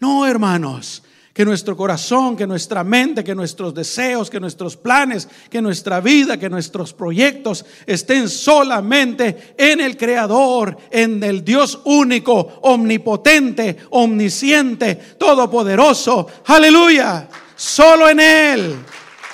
No, 0.00 0.26
hermanos, 0.26 1.02
que 1.38 1.44
nuestro 1.44 1.76
corazón, 1.76 2.36
que 2.36 2.48
nuestra 2.48 2.82
mente, 2.82 3.22
que 3.22 3.32
nuestros 3.32 3.72
deseos, 3.72 4.28
que 4.28 4.40
nuestros 4.40 4.76
planes, 4.76 5.28
que 5.48 5.62
nuestra 5.62 6.00
vida, 6.00 6.36
que 6.36 6.50
nuestros 6.50 6.92
proyectos 6.92 7.64
estén 7.86 8.28
solamente 8.28 9.54
en 9.56 9.80
el 9.80 9.96
Creador, 9.96 10.76
en 10.90 11.22
el 11.22 11.44
Dios 11.44 11.80
único, 11.84 12.58
omnipotente, 12.62 13.76
omnisciente, 13.90 14.96
todopoderoso. 14.96 16.26
Aleluya. 16.46 17.28
Solo 17.54 18.08
en 18.08 18.18
Él. 18.18 18.74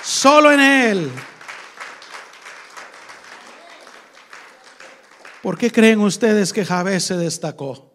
Solo 0.03 0.51
en 0.51 0.59
Él. 0.59 1.11
¿Por 5.41 5.57
qué 5.57 5.71
creen 5.71 6.01
ustedes 6.01 6.53
que 6.53 6.65
Jabez 6.65 7.05
se 7.05 7.17
destacó? 7.17 7.91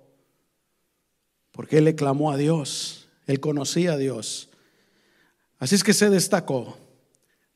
Porque 1.52 1.78
él 1.78 1.84
le 1.84 1.94
clamó 1.94 2.32
a 2.32 2.36
Dios, 2.36 2.99
él 3.30 3.40
conocía 3.40 3.92
a 3.92 3.96
Dios. 3.96 4.50
Así 5.58 5.74
es 5.74 5.84
que 5.84 5.92
se 5.92 6.10
destacó. 6.10 6.76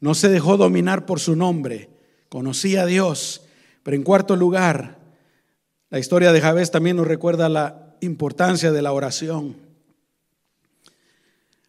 No 0.00 0.14
se 0.14 0.28
dejó 0.28 0.56
dominar 0.56 1.06
por 1.06 1.20
su 1.20 1.36
nombre, 1.36 1.88
conocía 2.28 2.82
a 2.82 2.86
Dios. 2.86 3.42
Pero 3.82 3.96
en 3.96 4.02
cuarto 4.02 4.36
lugar, 4.36 4.98
la 5.90 5.98
historia 5.98 6.32
de 6.32 6.40
Jabez 6.40 6.70
también 6.70 6.96
nos 6.96 7.06
recuerda 7.06 7.48
la 7.48 7.96
importancia 8.00 8.72
de 8.72 8.82
la 8.82 8.92
oración. 8.92 9.56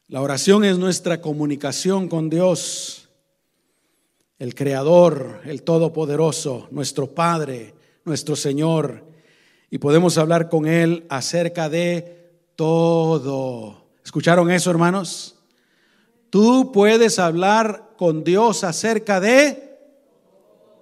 La 0.08 0.22
oración 0.22 0.64
es 0.66 0.78
nuestra 0.78 1.22
comunicación 1.22 2.08
con 2.10 2.30
Dios, 2.30 3.10
el 4.38 4.54
Creador, 4.54 5.42
el 5.46 5.64
Todopoderoso, 5.64 6.68
nuestro 6.72 7.14
Padre, 7.16 7.74
nuestro 8.04 8.36
Señor 8.36 9.06
y 9.70 9.78
podemos 9.78 10.18
hablar 10.18 10.50
con 10.50 10.68
Él 10.68 11.06
acerca 11.10 11.70
de 11.70 12.30
todo. 12.56 13.85
¿Escucharon 14.06 14.52
eso, 14.52 14.70
hermanos? 14.70 15.36
Tú 16.30 16.72
puedes 16.72 17.18
hablar 17.18 17.96
con 17.98 18.24
Dios 18.24 18.64
acerca 18.64 19.20
de 19.20 19.80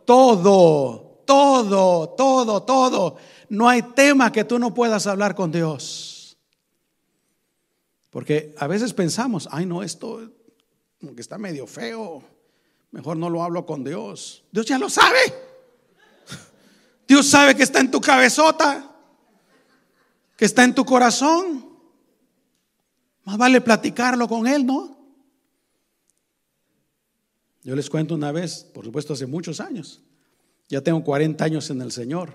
todo, 0.05 1.23
todo, 1.25 2.09
todo, 2.09 2.63
todo. 2.63 3.15
No 3.47 3.69
hay 3.69 3.81
tema 3.81 4.31
que 4.31 4.43
tú 4.43 4.59
no 4.59 4.73
puedas 4.73 5.07
hablar 5.07 5.35
con 5.35 5.53
Dios. 5.53 6.37
Porque 8.09 8.53
a 8.57 8.67
veces 8.67 8.93
pensamos, 8.93 9.47
ay 9.51 9.65
no, 9.65 9.81
esto 9.81 10.29
que 10.99 11.21
está 11.21 11.37
medio 11.37 11.65
feo, 11.65 12.21
mejor 12.91 13.15
no 13.15 13.29
lo 13.29 13.41
hablo 13.41 13.65
con 13.65 13.85
Dios. 13.85 14.43
Dios 14.51 14.65
ya 14.65 14.77
lo 14.77 14.89
sabe. 14.89 15.17
Dios 17.07 17.25
sabe 17.25 17.55
que 17.55 17.63
está 17.63 17.79
en 17.79 17.89
tu 17.89 18.01
cabezota, 18.01 18.91
que 20.35 20.45
está 20.45 20.63
en 20.65 20.75
tu 20.75 20.83
corazón. 20.83 21.72
Más 23.25 23.37
vale 23.37 23.61
platicarlo 23.61 24.27
con 24.27 24.47
Él, 24.47 24.65
¿no? 24.65 24.97
Yo 27.63 27.75
les 27.75 27.89
cuento 27.89 28.15
una 28.15 28.31
vez, 28.31 28.65
por 28.73 28.83
supuesto 28.83 29.13
hace 29.13 29.25
muchos 29.25 29.59
años, 29.59 30.01
ya 30.67 30.81
tengo 30.81 31.03
40 31.03 31.43
años 31.43 31.69
en 31.69 31.81
el 31.81 31.91
Señor. 31.91 32.33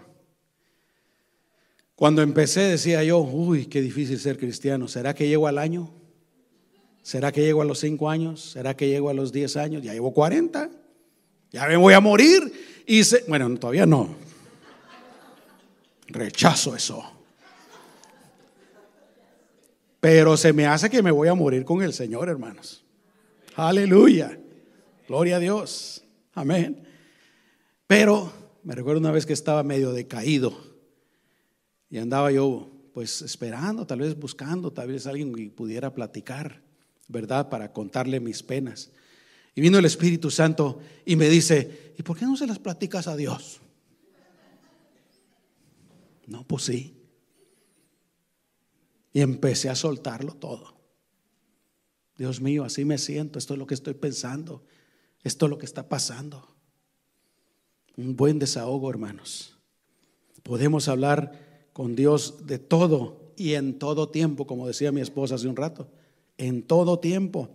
Cuando 1.94 2.22
empecé 2.22 2.60
decía 2.60 3.02
yo, 3.02 3.18
uy, 3.18 3.66
qué 3.66 3.82
difícil 3.82 4.18
ser 4.18 4.38
cristiano. 4.38 4.86
¿Será 4.86 5.14
que 5.14 5.28
llego 5.28 5.48
al 5.48 5.58
año? 5.58 5.90
¿Será 7.02 7.32
que 7.32 7.42
llego 7.42 7.62
a 7.62 7.64
los 7.64 7.80
5 7.80 8.08
años? 8.08 8.52
¿Será 8.52 8.76
que 8.76 8.88
llego 8.88 9.10
a 9.10 9.14
los 9.14 9.32
10 9.32 9.56
años? 9.56 9.82
Ya 9.82 9.92
llevo 9.92 10.14
40. 10.14 10.70
Ya 11.50 11.66
me 11.66 11.76
voy 11.76 11.94
a 11.94 12.00
morir. 12.00 12.84
Y 12.86 13.02
bueno, 13.26 13.54
todavía 13.58 13.84
no, 13.84 14.14
Rechazo 16.08 16.74
eso. 16.74 17.17
Pero 20.00 20.36
se 20.36 20.52
me 20.52 20.66
hace 20.66 20.88
que 20.88 21.02
me 21.02 21.10
voy 21.10 21.28
a 21.28 21.34
morir 21.34 21.64
con 21.64 21.82
el 21.82 21.92
Señor, 21.92 22.28
hermanos. 22.28 22.84
Aleluya. 23.56 24.38
Gloria 25.08 25.36
a 25.36 25.40
Dios. 25.40 26.04
Amén. 26.34 26.86
Pero 27.86 28.32
me 28.62 28.74
recuerdo 28.74 29.00
una 29.00 29.10
vez 29.10 29.26
que 29.26 29.32
estaba 29.32 29.62
medio 29.62 29.92
decaído 29.92 30.56
y 31.90 31.98
andaba 31.98 32.30
yo 32.30 32.70
pues 32.92 33.22
esperando, 33.22 33.86
tal 33.86 34.00
vez 34.00 34.18
buscando, 34.18 34.72
tal 34.72 34.88
vez 34.88 35.06
alguien 35.06 35.34
que 35.34 35.50
pudiera 35.50 35.94
platicar, 35.94 36.60
¿verdad? 37.08 37.48
Para 37.48 37.72
contarle 37.72 38.20
mis 38.20 38.42
penas. 38.42 38.90
Y 39.54 39.60
vino 39.60 39.78
el 39.78 39.84
Espíritu 39.84 40.30
Santo 40.30 40.80
y 41.04 41.16
me 41.16 41.28
dice, 41.28 41.94
¿y 41.98 42.02
por 42.02 42.18
qué 42.18 42.24
no 42.24 42.36
se 42.36 42.46
las 42.46 42.58
platicas 42.58 43.08
a 43.08 43.16
Dios? 43.16 43.60
No, 46.26 46.44
pues 46.44 46.64
sí. 46.64 46.97
Y 49.12 49.20
empecé 49.20 49.68
a 49.68 49.74
soltarlo 49.74 50.34
todo. 50.34 50.76
Dios 52.16 52.40
mío, 52.40 52.64
así 52.64 52.84
me 52.84 52.98
siento, 52.98 53.38
esto 53.38 53.54
es 53.54 53.58
lo 53.58 53.66
que 53.66 53.74
estoy 53.74 53.94
pensando, 53.94 54.64
esto 55.22 55.46
es 55.46 55.50
lo 55.50 55.58
que 55.58 55.66
está 55.66 55.88
pasando. 55.88 56.48
Un 57.96 58.16
buen 58.16 58.38
desahogo, 58.38 58.90
hermanos. 58.90 59.56
Podemos 60.42 60.88
hablar 60.88 61.68
con 61.72 61.94
Dios 61.94 62.46
de 62.46 62.58
todo 62.58 63.32
y 63.36 63.54
en 63.54 63.78
todo 63.78 64.08
tiempo, 64.08 64.46
como 64.46 64.66
decía 64.66 64.90
mi 64.90 65.00
esposa 65.00 65.36
hace 65.36 65.46
un 65.46 65.56
rato, 65.56 65.88
en 66.36 66.62
todo 66.62 66.98
tiempo. 66.98 67.50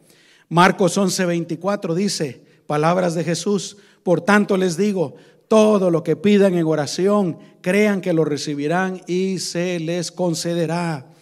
Marcos 0.47 0.97
11:24 0.97 1.93
dice, 1.93 2.45
palabras 2.67 3.15
de 3.15 3.23
Jesús, 3.23 3.77
por 4.03 4.21
tanto 4.21 4.55
les 4.55 4.77
digo, 4.77 5.15
todo 5.47 5.91
lo 5.91 6.03
que 6.03 6.15
pidan 6.15 6.55
en 6.55 6.65
oración, 6.65 7.37
crean 7.61 8.01
que 8.01 8.13
lo 8.13 8.23
recibirán 8.25 9.01
y 9.07 9.39
se 9.39 9.79
les 9.79 10.11
concederá. 10.11 11.12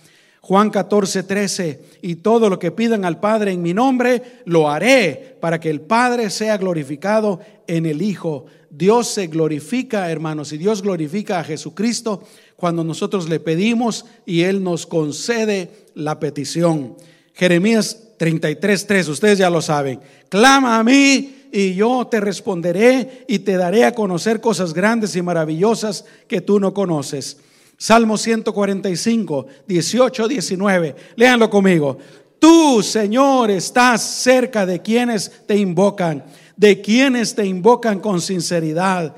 Juan 0.51 0.69
14, 0.69 1.23
13, 1.23 1.81
y 2.01 2.15
todo 2.15 2.49
lo 2.49 2.59
que 2.59 2.71
pidan 2.71 3.05
al 3.05 3.21
Padre 3.21 3.53
en 3.53 3.61
mi 3.61 3.73
nombre, 3.73 4.41
lo 4.43 4.69
haré 4.69 5.37
para 5.39 5.61
que 5.61 5.69
el 5.69 5.79
Padre 5.79 6.29
sea 6.29 6.57
glorificado 6.57 7.39
en 7.67 7.85
el 7.85 8.01
Hijo. 8.01 8.47
Dios 8.69 9.07
se 9.07 9.27
glorifica, 9.27 10.11
hermanos, 10.11 10.51
y 10.51 10.57
Dios 10.57 10.81
glorifica 10.81 11.39
a 11.39 11.45
Jesucristo 11.45 12.23
cuando 12.57 12.83
nosotros 12.83 13.29
le 13.29 13.39
pedimos 13.39 14.03
y 14.25 14.41
Él 14.41 14.61
nos 14.61 14.85
concede 14.85 15.71
la 15.95 16.19
petición. 16.19 16.97
Jeremías 17.33 18.09
33, 18.17 18.87
3, 18.87 19.07
ustedes 19.07 19.37
ya 19.37 19.49
lo 19.49 19.61
saben. 19.61 20.01
Clama 20.27 20.79
a 20.79 20.83
mí 20.83 21.47
y 21.49 21.75
yo 21.75 22.05
te 22.11 22.19
responderé 22.19 23.23
y 23.25 23.39
te 23.39 23.55
daré 23.55 23.85
a 23.85 23.93
conocer 23.93 24.41
cosas 24.41 24.73
grandes 24.73 25.15
y 25.15 25.21
maravillosas 25.21 26.03
que 26.27 26.41
tú 26.41 26.59
no 26.59 26.73
conoces. 26.73 27.37
Salmo 27.82 28.15
145, 28.15 29.48
18, 29.65 30.28
19. 30.28 30.96
Léanlo 31.15 31.50
conmigo. 31.50 31.98
Tú, 32.38 32.84
Señor, 32.84 33.50
estás 33.50 34.04
cerca 34.04 34.67
de 34.67 34.84
quienes 34.84 35.48
te 35.48 35.58
invocan, 35.58 36.24
de 36.56 36.80
quienes 36.80 37.34
te 37.34 37.44
invocan 37.44 38.00
con 38.00 38.22
sinceridad. 38.22 39.15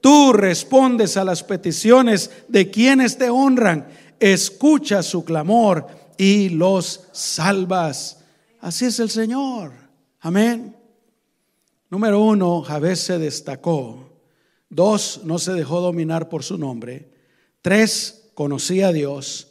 Tú 0.00 0.32
respondes 0.32 1.18
a 1.18 1.24
las 1.24 1.42
peticiones 1.42 2.30
de 2.48 2.70
quienes 2.70 3.18
te 3.18 3.28
honran. 3.28 3.86
Escucha 4.18 5.02
su 5.02 5.22
clamor 5.22 5.86
y 6.16 6.48
los 6.48 7.08
salvas. 7.12 8.24
Así 8.60 8.86
es 8.86 8.98
el 8.98 9.10
Señor. 9.10 9.72
Amén. 10.20 10.74
Número 11.90 12.22
uno, 12.22 12.62
Jabez 12.62 12.98
se 12.98 13.18
destacó. 13.18 14.08
Dos, 14.70 15.20
no 15.24 15.38
se 15.38 15.52
dejó 15.52 15.82
dominar 15.82 16.30
por 16.30 16.42
su 16.42 16.56
nombre. 16.56 17.14
Tres, 17.66 18.30
conocía 18.34 18.86
a 18.86 18.92
Dios 18.92 19.48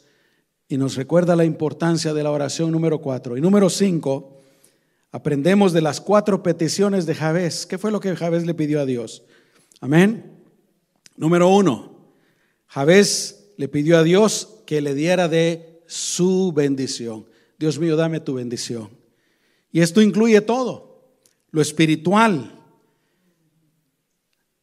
y 0.68 0.78
nos 0.78 0.96
recuerda 0.96 1.36
la 1.36 1.44
importancia 1.44 2.14
de 2.14 2.22
la 2.22 2.30
oración 2.30 2.72
número 2.72 3.02
cuatro. 3.02 3.36
Y 3.36 3.42
número 3.42 3.68
cinco, 3.68 4.40
aprendemos 5.12 5.74
de 5.74 5.82
las 5.82 6.00
cuatro 6.00 6.42
peticiones 6.42 7.04
de 7.04 7.14
Jabez. 7.14 7.66
¿Qué 7.66 7.76
fue 7.76 7.90
lo 7.90 8.00
que 8.00 8.16
Jabez 8.16 8.46
le 8.46 8.54
pidió 8.54 8.80
a 8.80 8.86
Dios? 8.86 9.22
Amén. 9.82 10.32
Número 11.18 11.50
uno, 11.50 12.06
Jabez 12.68 13.50
le 13.58 13.68
pidió 13.68 13.98
a 13.98 14.02
Dios 14.02 14.60
que 14.64 14.80
le 14.80 14.94
diera 14.94 15.28
de 15.28 15.82
su 15.86 16.54
bendición. 16.54 17.26
Dios 17.58 17.78
mío, 17.78 17.96
dame 17.96 18.20
tu 18.20 18.32
bendición. 18.32 18.88
Y 19.70 19.82
esto 19.82 20.00
incluye 20.00 20.40
todo 20.40 21.18
lo 21.50 21.60
espiritual. 21.60 22.64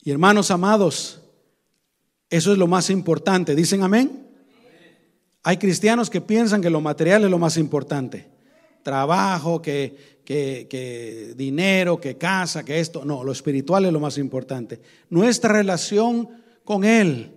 Y 0.01 0.09
hermanos 0.09 0.49
amados, 0.49 1.19
eso 2.33 2.51
es 2.51 2.57
lo 2.57 2.65
más 2.65 2.89
importante. 2.89 3.53
¿Dicen 3.53 3.83
amén? 3.83 4.25
Hay 5.43 5.57
cristianos 5.57 6.09
que 6.09 6.19
piensan 6.19 6.63
que 6.63 6.69
lo 6.71 6.81
material 6.81 7.23
es 7.23 7.29
lo 7.29 7.37
más 7.37 7.57
importante. 7.57 8.27
Trabajo, 8.81 9.61
que, 9.61 10.23
que, 10.25 11.35
dinero, 11.37 12.01
que 12.01 12.17
casa, 12.17 12.65
que 12.65 12.79
esto. 12.79 13.05
No, 13.05 13.23
lo 13.23 13.31
espiritual 13.31 13.85
es 13.85 13.93
lo 13.93 13.99
más 13.99 14.17
importante. 14.17 14.81
Nuestra 15.11 15.53
relación 15.53 16.27
con 16.63 16.85
Él. 16.85 17.33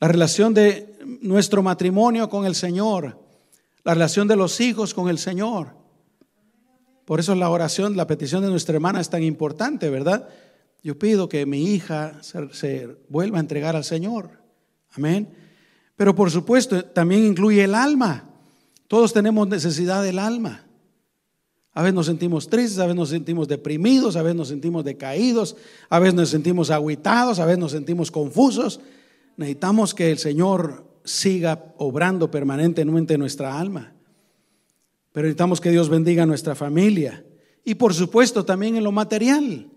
La 0.00 0.08
relación 0.08 0.54
de 0.54 0.96
nuestro 1.20 1.62
matrimonio 1.62 2.30
con 2.30 2.46
el 2.46 2.54
Señor. 2.54 3.18
La 3.84 3.92
relación 3.92 4.26
de 4.26 4.36
los 4.36 4.58
hijos 4.62 4.94
con 4.94 5.10
el 5.10 5.18
Señor. 5.18 5.74
Por 7.04 7.20
eso 7.20 7.34
la 7.34 7.50
oración, 7.50 7.94
la 7.94 8.06
petición 8.06 8.42
de 8.42 8.48
nuestra 8.48 8.74
hermana 8.74 9.02
es 9.02 9.10
tan 9.10 9.22
importante, 9.22 9.90
¿verdad? 9.90 10.30
Yo 10.82 10.98
pido 10.98 11.28
que 11.28 11.46
mi 11.46 11.72
hija 11.72 12.18
se, 12.22 12.88
vuelva 13.08 13.38
a 13.38 13.40
entregar 13.40 13.76
al 13.76 13.84
Señor. 13.84 14.30
Amén. 14.90 15.28
Pero 15.96 16.14
por 16.14 16.30
supuesto 16.30 16.84
también 16.84 17.24
incluye 17.24 17.64
el 17.64 17.74
alma. 17.74 18.28
Todos 18.88 19.12
tenemos 19.12 19.46
necesidad 19.48 20.02
del 20.02 20.18
alma. 20.18 20.66
A 21.74 21.82
veces 21.82 21.94
nos 21.94 22.06
sentimos 22.06 22.48
tristes, 22.48 22.78
a 22.78 22.84
veces 22.84 22.96
nos 22.96 23.08
sentimos 23.08 23.48
deprimidos, 23.48 24.16
a 24.16 24.22
veces 24.22 24.36
nos 24.36 24.48
sentimos 24.48 24.84
decaídos, 24.84 25.56
a 25.88 25.98
veces 25.98 26.14
nos 26.14 26.28
sentimos 26.28 26.70
aguitados, 26.70 27.38
a 27.38 27.46
veces 27.46 27.60
nos 27.60 27.72
sentimos 27.72 28.10
confusos. 28.10 28.80
Necesitamos 29.36 29.94
que 29.94 30.10
el 30.10 30.18
Señor 30.18 30.84
siga 31.04 31.72
obrando 31.78 32.30
permanentemente 32.30 33.14
en 33.14 33.20
nuestra 33.20 33.58
alma. 33.58 33.94
Pero 35.12 35.26
necesitamos 35.26 35.60
que 35.60 35.70
Dios 35.70 35.88
bendiga 35.88 36.24
a 36.24 36.26
nuestra 36.26 36.54
familia 36.54 37.24
y 37.64 37.76
por 37.76 37.94
supuesto 37.94 38.44
también 38.44 38.76
en 38.76 38.84
lo 38.84 38.92
material. 38.92 39.68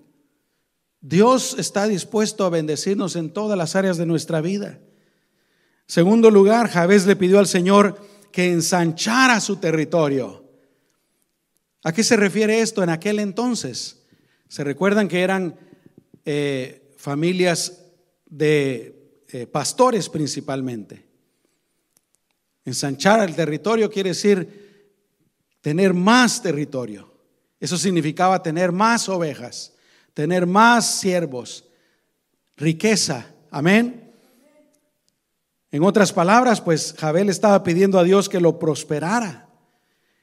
Dios 1.08 1.56
está 1.60 1.86
dispuesto 1.86 2.46
a 2.46 2.50
bendecirnos 2.50 3.16
en 3.16 3.30
todas 3.30 3.56
las 3.56 3.76
áreas 3.76 3.98
de 3.98 4.08
nuestra 4.08 4.42
vida. 4.42 4.80
Segundo 5.86 6.32
lugar, 6.32 6.68
Javés 6.68 7.06
le 7.06 7.16
pidió 7.16 7.38
al 7.38 7.46
Señor 7.46 8.02
que 8.32 8.52
ensanchara 8.52 9.40
su 9.40 9.58
territorio. 9.58 10.44
¿A 11.84 11.94
qué 11.94 12.04
se 12.04 12.18
refiere 12.18 12.60
esto 12.60 12.82
en 12.82 12.90
aquel 12.90 13.20
entonces? 13.20 14.02
Se 14.48 14.64
recuerdan 14.64 15.08
que 15.08 15.22
eran 15.22 15.60
eh, 16.26 16.92
familias 16.98 17.84
de 18.26 19.22
eh, 19.30 19.46
pastores 19.46 20.10
principalmente. 20.10 21.06
Ensanchar 22.66 23.30
el 23.30 23.36
territorio 23.36 23.92
quiere 23.92 24.10
decir 24.10 24.96
tener 25.62 25.94
más 25.94 26.42
territorio. 26.42 27.14
Eso 27.60 27.78
significaba 27.78 28.42
tener 28.42 28.72
más 28.72 29.08
ovejas, 29.08 29.75
tener 30.16 30.48
más 30.48 31.00
siervos, 31.00 31.66
riqueza. 32.58 33.28
Amén. 33.52 34.12
En 35.72 35.84
otras 35.84 36.14
palabras, 36.14 36.62
pues 36.62 36.96
Jabel 36.98 37.30
estaba 37.30 37.62
pidiendo 37.62 38.00
a 38.00 38.04
Dios 38.04 38.30
que 38.30 38.40
lo 38.40 38.58
prosperara. 38.58 39.50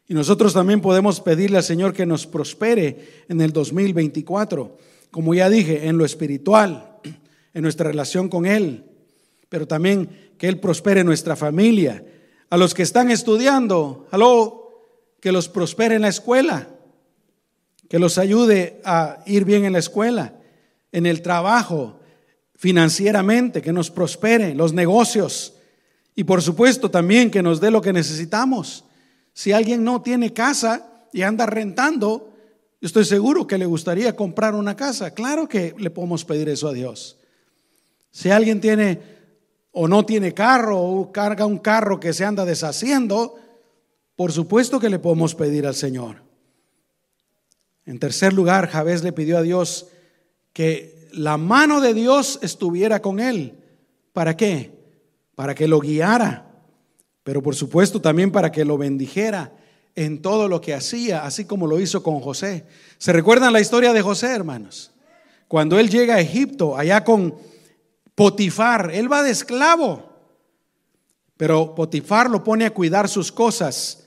Y 0.09 0.15
nosotros 0.15 0.55
también 0.55 0.81
podemos 0.81 1.21
pedirle 1.21 1.59
al 1.59 1.63
Señor 1.63 1.93
que 1.93 2.07
nos 2.07 2.27
prospere 2.27 3.25
en 3.29 3.41
el 3.41 3.53
2024, 3.53 4.79
como 5.11 5.35
ya 5.35 5.49
dije, 5.51 5.87
en 5.87 5.99
lo 5.99 6.07
espiritual, 6.07 6.99
en 7.53 7.63
nuestra 7.63 7.89
relación 7.89 8.31
con 8.31 8.47
Él, 8.47 8.87
pero 9.51 9.69
también 9.69 10.33
que 10.39 10.49
Él 10.49 10.59
prospere 10.59 11.05
nuestra 11.05 11.37
familia. 11.37 12.03
A 12.49 12.57
los 12.57 12.73
que 12.73 12.83
están 12.83 13.11
estudiando, 13.11 14.07
aló, 14.11 14.71
que 15.21 15.33
los 15.33 15.49
prospere 15.51 15.97
en 15.97 16.03
la 16.03 16.09
escuela, 16.09 16.72
que 17.93 17.99
los 17.99 18.17
ayude 18.17 18.81
a 18.87 19.19
ir 19.27 19.45
bien 19.45 19.67
en 19.67 19.75
la 19.75 19.79
escuela, 19.79 20.33
en 20.93 21.05
el 21.05 21.21
trabajo, 21.21 22.01
financieramente, 22.57 23.61
que 23.61 23.71
nos 23.71 23.91
prospere, 23.91 24.55
los 24.55 24.73
negocios 24.73 25.57
y 26.15 26.25
por 26.25 26.41
supuesto 26.41 26.91
también 26.91 27.31
que 27.31 27.43
nos 27.43 27.61
dé 27.61 27.71
lo 27.71 27.83
que 27.83 27.93
necesitamos. 27.93 28.87
Si 29.35 29.53
alguien 29.53 29.85
no 29.85 30.01
tiene 30.01 30.33
casa 30.33 30.91
y 31.13 31.21
anda 31.21 31.45
rentando, 31.45 32.33
estoy 32.81 33.05
seguro 33.05 33.47
que 33.47 33.59
le 33.59 33.67
gustaría 33.67 34.17
comprar 34.17 34.55
una 34.55 34.75
casa. 34.75 35.13
Claro 35.13 35.47
que 35.47 35.75
le 35.77 35.91
podemos 35.91 36.25
pedir 36.25 36.49
eso 36.49 36.69
a 36.69 36.73
Dios. 36.73 37.19
Si 38.11 38.31
alguien 38.31 38.63
tiene 38.63 39.01
o 39.71 39.87
no 39.87 40.07
tiene 40.07 40.33
carro 40.33 40.81
o 40.81 41.13
carga 41.13 41.45
un 41.45 41.59
carro 41.59 42.01
que 42.01 42.15
se 42.15 42.25
anda 42.25 42.47
deshaciendo, 42.47 43.39
por 44.17 44.33
supuesto 44.33 44.81
que 44.81 44.89
le 44.89 44.99
podemos 44.99 45.35
pedir 45.35 45.67
al 45.67 45.75
Señor. 45.75 46.32
En 47.87 47.99
tercer 47.99 48.33
lugar, 48.33 48.69
Javés 48.69 49.03
le 49.03 49.13
pidió 49.13 49.39
a 49.39 49.43
Dios 49.43 49.89
que 50.53 51.09
la 51.13 51.37
mano 51.37 51.81
de 51.81 51.95
Dios 51.95 52.39
estuviera 52.43 53.03
con 53.03 53.21
él. 53.21 53.59
¿Para 54.13 54.37
qué? 54.37 54.71
Para 55.35 55.55
que 55.55 55.69
lo 55.69 55.81
guiara 55.81 56.53
pero 57.25 57.43
por 57.43 57.55
supuesto 57.55 58.01
también 58.01 58.31
para 58.31 58.51
que 58.51 58.65
lo 58.65 58.79
bendijera 58.79 59.53
en 59.95 60.23
todo 60.23 60.49
lo 60.49 60.61
que 60.61 60.75
hacía, 60.75 61.25
así 61.25 61.45
como 61.45 61.67
lo 61.67 61.79
hizo 61.79 62.03
con 62.03 62.21
José. 62.21 62.65
¿Se 62.99 63.13
recuerdan 63.13 63.53
la 63.53 63.61
historia 63.61 63.93
de 63.93 64.03
José, 64.03 64.29
hermanos? 64.29 64.91
Cuando 65.49 65.79
él 65.79 65.91
llega 65.91 66.15
a 66.15 66.21
Egipto, 66.21 66.77
allá 66.77 67.05
con 67.05 67.35
Potifar, 68.15 68.91
él 68.93 69.13
va 69.13 69.23
de 69.23 69.31
esclavo, 69.31 70.11
pero 71.37 71.75
Potifar 71.75 72.31
lo 72.31 72.43
pone 72.43 72.65
a 72.65 72.73
cuidar 72.73 73.09
sus 73.09 73.31
cosas. 73.31 74.05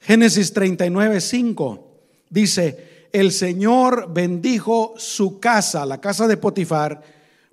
Génesis 0.00 0.52
39, 0.52 1.20
5 1.20 1.92
dice, 2.30 2.97
el 3.12 3.32
Señor 3.32 4.12
bendijo 4.12 4.94
su 4.96 5.40
casa, 5.40 5.86
la 5.86 6.00
casa 6.00 6.26
de 6.26 6.36
Potifar, 6.36 7.02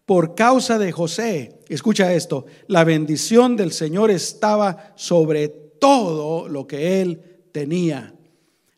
por 0.06 0.36
causa 0.36 0.78
de 0.78 0.92
José, 0.92 1.62
escucha 1.68 2.14
esto, 2.14 2.46
la 2.68 2.84
bendición 2.84 3.56
del 3.56 3.72
Señor 3.72 4.12
estaba 4.12 4.94
sobre 4.96 5.48
todo 5.48 6.48
lo 6.48 6.68
que 6.68 7.02
él 7.02 7.22
tenía. 7.52 8.14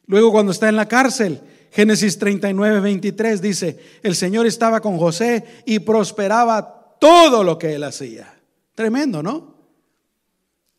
Luego 0.05 0.31
cuando 0.31 0.53
está 0.53 0.69
en 0.69 0.77
la 0.77 0.87
cárcel, 0.87 1.41
Génesis 1.71 2.17
39, 2.17 2.79
23 2.79 3.41
dice, 3.41 3.77
el 4.03 4.15
Señor 4.15 4.47
estaba 4.47 4.79
con 4.79 4.97
José 4.97 5.43
y 5.65 5.79
prosperaba 5.79 6.95
todo 6.99 7.43
lo 7.43 7.57
que 7.57 7.75
él 7.75 7.83
hacía. 7.83 8.33
Tremendo, 8.73 9.21
¿no? 9.21 9.55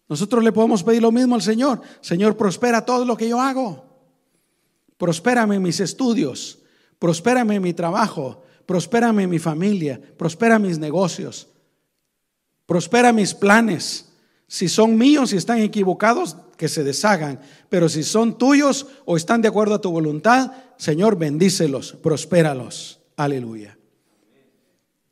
Nosotros 0.09 0.43
le 0.43 0.53
podemos 0.53 0.83
pedir 0.83 1.03
lo 1.03 1.13
mismo 1.13 1.35
al 1.35 1.43
Señor. 1.43 1.83
Señor, 2.01 2.37
prospera 2.37 2.85
todo 2.85 3.05
lo 3.05 3.17
que 3.17 3.29
yo 3.29 3.41
hago. 3.41 3.88
Prospérame 4.99 5.59
mis 5.59 5.81
estudios. 5.81 6.59
Prospérame 6.99 7.59
mi 7.61 7.73
trabajo 7.73 8.43
prospérame 8.69 9.27
mi 9.27 9.39
familia, 9.39 9.99
prospera 10.19 10.59
mis 10.59 10.79
negocios, 10.79 11.49
prospera 12.67 13.15
mis 13.15 13.33
planes. 13.33 14.13
Si 14.47 14.69
son 14.69 14.99
míos 14.99 15.33
y 15.33 15.39
están 15.39 15.61
equivocados, 15.61 16.37
que 16.59 16.69
se 16.69 16.85
deshagan. 16.85 17.41
Pero 17.71 17.89
si 17.89 18.03
son 18.03 18.37
tuyos 18.37 18.87
o 19.07 19.17
están 19.17 19.41
de 19.41 19.49
acuerdo 19.49 19.75
a 19.75 19.81
tu 19.81 19.91
voluntad, 19.91 20.53
Señor, 20.77 21.17
bendícelos, 21.17 21.93
prospéralos. 22.03 23.01
Aleluya. 23.17 23.79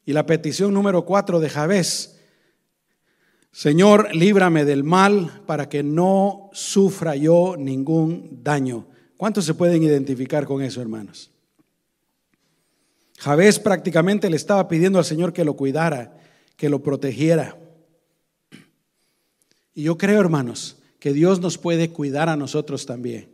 Y 0.04 0.12
la 0.12 0.26
petición 0.26 0.74
número 0.74 1.06
cuatro 1.06 1.40
de 1.40 1.48
Javés. 1.48 2.18
Señor, 3.52 4.14
líbrame 4.14 4.66
del 4.66 4.84
mal 4.84 5.42
para 5.46 5.70
que 5.70 5.82
no 5.82 6.50
sufra 6.52 7.16
yo 7.16 7.56
ningún 7.58 8.40
daño. 8.42 8.86
¿Cuántos 9.16 9.44
se 9.44 9.54
pueden 9.54 9.82
identificar 9.82 10.44
con 10.44 10.62
eso, 10.62 10.80
hermanos? 10.80 11.30
Javés 13.18 13.58
prácticamente 13.58 14.28
le 14.28 14.36
estaba 14.36 14.68
pidiendo 14.68 14.98
al 14.98 15.04
Señor 15.04 15.32
que 15.32 15.44
lo 15.44 15.56
cuidara, 15.56 16.18
que 16.56 16.68
lo 16.68 16.82
protegiera. 16.82 17.56
Y 19.74 19.84
yo 19.84 19.96
creo, 19.96 20.20
hermanos, 20.20 20.78
que 20.98 21.12
Dios 21.12 21.40
nos 21.40 21.58
puede 21.58 21.90
cuidar 21.90 22.28
a 22.28 22.36
nosotros 22.36 22.84
también. 22.84 23.30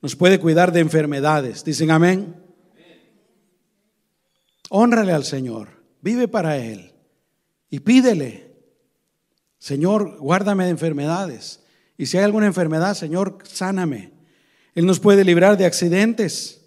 Nos 0.00 0.16
puede 0.16 0.40
cuidar 0.40 0.72
de 0.72 0.80
enfermedades. 0.80 1.64
Dicen 1.64 1.90
amén. 1.90 2.36
Honrale 4.70 5.12
al 5.12 5.24
Señor, 5.24 5.68
vive 6.00 6.28
para 6.28 6.56
Él 6.56 6.92
y 7.70 7.80
pídele, 7.80 8.54
Señor, 9.58 10.18
guárdame 10.18 10.64
de 10.64 10.70
enfermedades. 10.70 11.64
Y 11.98 12.06
si 12.06 12.16
hay 12.16 12.24
alguna 12.24 12.46
enfermedad, 12.46 12.94
Señor, 12.94 13.38
sáname. 13.44 14.19
Él 14.74 14.86
nos 14.86 15.00
puede 15.00 15.24
librar 15.24 15.56
de 15.56 15.66
accidentes. 15.66 16.60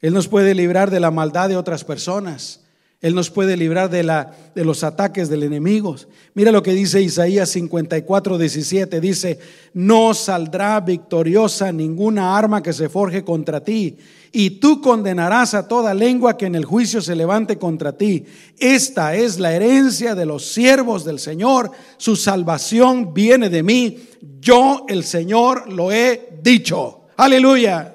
Él 0.00 0.14
nos 0.14 0.28
puede 0.28 0.54
librar 0.54 0.90
de 0.90 1.00
la 1.00 1.10
maldad 1.10 1.48
de 1.48 1.56
otras 1.56 1.84
personas. 1.84 2.60
Él 3.00 3.14
nos 3.14 3.30
puede 3.30 3.56
librar 3.56 3.90
de, 3.90 4.02
la, 4.02 4.34
de 4.56 4.64
los 4.64 4.82
ataques 4.82 5.28
del 5.28 5.44
enemigo. 5.44 5.94
Mira 6.34 6.50
lo 6.50 6.64
que 6.64 6.72
dice 6.72 7.00
Isaías 7.00 7.48
54, 7.50 8.38
17. 8.38 9.00
Dice, 9.00 9.38
no 9.72 10.14
saldrá 10.14 10.80
victoriosa 10.80 11.70
ninguna 11.70 12.36
arma 12.36 12.60
que 12.60 12.72
se 12.72 12.88
forje 12.88 13.22
contra 13.22 13.62
ti. 13.62 13.98
Y 14.32 14.50
tú 14.50 14.80
condenarás 14.80 15.54
a 15.54 15.68
toda 15.68 15.94
lengua 15.94 16.36
que 16.36 16.46
en 16.46 16.56
el 16.56 16.64
juicio 16.64 17.00
se 17.00 17.14
levante 17.14 17.56
contra 17.56 17.92
ti. 17.92 18.24
Esta 18.58 19.14
es 19.14 19.38
la 19.38 19.54
herencia 19.54 20.16
de 20.16 20.26
los 20.26 20.46
siervos 20.46 21.04
del 21.04 21.20
Señor. 21.20 21.70
Su 21.98 22.16
salvación 22.16 23.14
viene 23.14 23.48
de 23.48 23.62
mí. 23.62 23.98
Yo, 24.40 24.84
el 24.88 25.04
Señor, 25.04 25.72
lo 25.72 25.92
he 25.92 26.30
dicho. 26.42 27.02
Aleluya. 27.18 27.94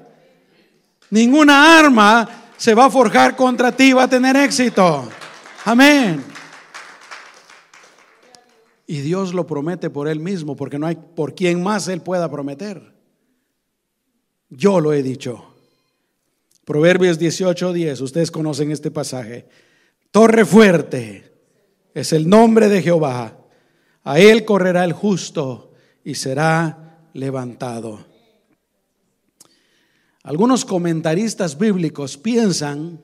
Ninguna 1.09 1.79
arma 1.79 2.29
se 2.57 2.73
va 2.73 2.85
a 2.85 2.89
forjar 2.89 3.37
contra 3.37 3.71
ti, 3.71 3.93
va 3.93 4.03
a 4.03 4.09
tener 4.09 4.35
éxito. 4.35 5.07
Amén. 5.63 6.21
Y 8.85 8.99
Dios 8.99 9.33
lo 9.33 9.47
promete 9.47 9.89
por 9.89 10.09
Él 10.09 10.19
mismo, 10.19 10.57
porque 10.57 10.77
no 10.77 10.87
hay 10.87 10.97
por 10.97 11.35
quien 11.35 11.63
más 11.63 11.87
Él 11.87 12.01
pueda 12.01 12.29
prometer. 12.29 12.93
Yo 14.49 14.81
lo 14.81 14.91
he 14.91 15.01
dicho. 15.01 15.55
Proverbios 16.65 17.17
18, 17.17 17.71
10, 17.71 18.01
ustedes 18.01 18.29
conocen 18.29 18.71
este 18.71 18.91
pasaje. 18.91 19.47
Torre 20.11 20.43
fuerte 20.43 21.31
es 21.93 22.11
el 22.11 22.27
nombre 22.27 22.67
de 22.67 22.81
Jehová. 22.81 23.37
A 24.03 24.19
Él 24.19 24.43
correrá 24.43 24.83
el 24.83 24.91
justo 24.91 25.71
y 26.03 26.15
será 26.15 27.07
levantado. 27.13 28.12
Algunos 30.23 30.63
comentaristas 30.63 31.57
bíblicos 31.57 32.17
piensan 32.17 33.01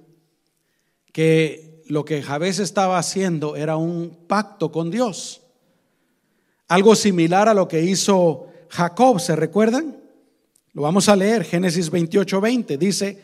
que 1.12 1.84
lo 1.88 2.06
que 2.06 2.24
Javés 2.24 2.60
estaba 2.60 2.98
haciendo 2.98 3.58
era 3.58 3.76
un 3.76 4.26
pacto 4.28 4.72
con 4.72 4.90
Dios. 4.90 5.42
Algo 6.70 6.96
similar 6.96 7.50
a 7.50 7.54
lo 7.54 7.68
que 7.68 7.82
hizo 7.82 8.48
Jacob, 8.70 9.20
¿se 9.20 9.36
recuerdan? 9.36 9.98
Lo 10.72 10.84
vamos 10.84 11.10
a 11.10 11.16
leer, 11.16 11.44
Génesis 11.44 11.90
28, 11.90 12.40
20. 12.40 12.78
Dice, 12.78 13.22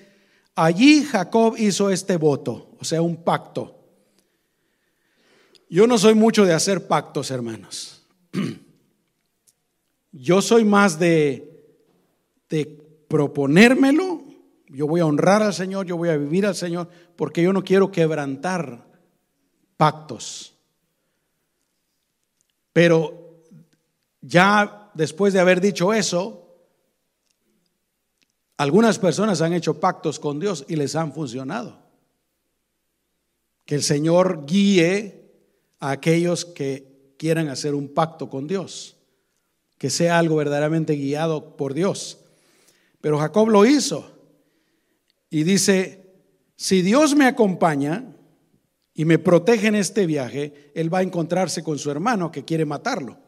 allí 0.55 1.05
Jacob 1.05 1.55
hizo 1.57 1.89
este 1.89 2.17
voto, 2.17 2.75
o 2.77 2.83
sea, 2.83 3.01
un 3.01 3.23
pacto. 3.23 3.79
Yo 5.69 5.87
no 5.87 5.97
soy 5.97 6.15
mucho 6.15 6.43
de 6.43 6.53
hacer 6.53 6.87
pactos, 6.87 7.31
hermanos. 7.31 8.05
Yo 10.11 10.41
soy 10.41 10.63
más 10.63 10.97
de, 10.97 11.75
de 12.49 12.84
proponérmelo. 13.07 14.23
Yo 14.67 14.87
voy 14.87 15.01
a 15.01 15.05
honrar 15.05 15.43
al 15.43 15.53
Señor, 15.53 15.85
yo 15.85 15.97
voy 15.97 16.09
a 16.09 16.17
vivir 16.17 16.45
al 16.45 16.55
Señor, 16.55 16.89
porque 17.15 17.41
yo 17.43 17.53
no 17.53 17.63
quiero 17.63 17.91
quebrantar 17.91 18.85
pactos. 19.77 20.55
Pero 22.73 23.43
ya 24.21 24.91
después 24.93 25.33
de 25.33 25.39
haber 25.39 25.61
dicho 25.61 25.93
eso, 25.93 26.45
algunas 28.57 28.99
personas 28.99 29.41
han 29.41 29.53
hecho 29.53 29.79
pactos 29.79 30.19
con 30.19 30.39
Dios 30.39 30.65
y 30.67 30.75
les 30.75 30.95
han 30.95 31.13
funcionado. 31.13 31.79
Que 33.65 33.75
el 33.75 33.83
Señor 33.83 34.45
guíe 34.45 35.31
a 35.79 35.91
aquellos 35.91 36.45
que 36.45 37.13
quieran 37.17 37.49
hacer 37.49 37.75
un 37.75 37.93
pacto 37.93 38.29
con 38.29 38.47
Dios, 38.47 38.97
que 39.77 39.89
sea 39.89 40.19
algo 40.19 40.37
verdaderamente 40.37 40.93
guiado 40.93 41.55
por 41.57 41.73
Dios. 41.73 42.24
Pero 43.05 43.19
Jacob 43.19 43.49
lo 43.49 43.67
hizo 43.67 44.09
y 45.29 45.43
dice, 45.43 46.15
si 46.55 46.81
Dios 46.81 47.13
me 47.13 47.27
acompaña 47.27 48.15
y 48.95 49.05
me 49.05 49.19
protege 49.19 49.67
en 49.67 49.75
este 49.75 50.07
viaje, 50.07 50.71
él 50.73 50.91
va 50.91 50.97
a 50.97 51.03
encontrarse 51.03 51.61
con 51.61 51.77
su 51.77 51.91
hermano 51.91 52.31
que 52.31 52.43
quiere 52.43 52.65
matarlo 52.65 53.19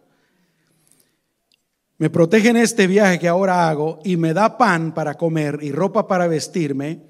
me 1.97 2.09
protege 2.09 2.49
en 2.49 2.57
este 2.57 2.88
viaje 2.88 3.19
que 3.19 3.28
ahora 3.28 3.67
hago 3.67 3.99
y 4.03 4.17
me 4.17 4.34
da 4.34 4.57
pan 4.57 4.93
para 4.93 5.15
comer 5.15 5.59
y 5.61 5.71
ropa 5.71 6.07
para 6.07 6.28
vestirme 6.28 7.01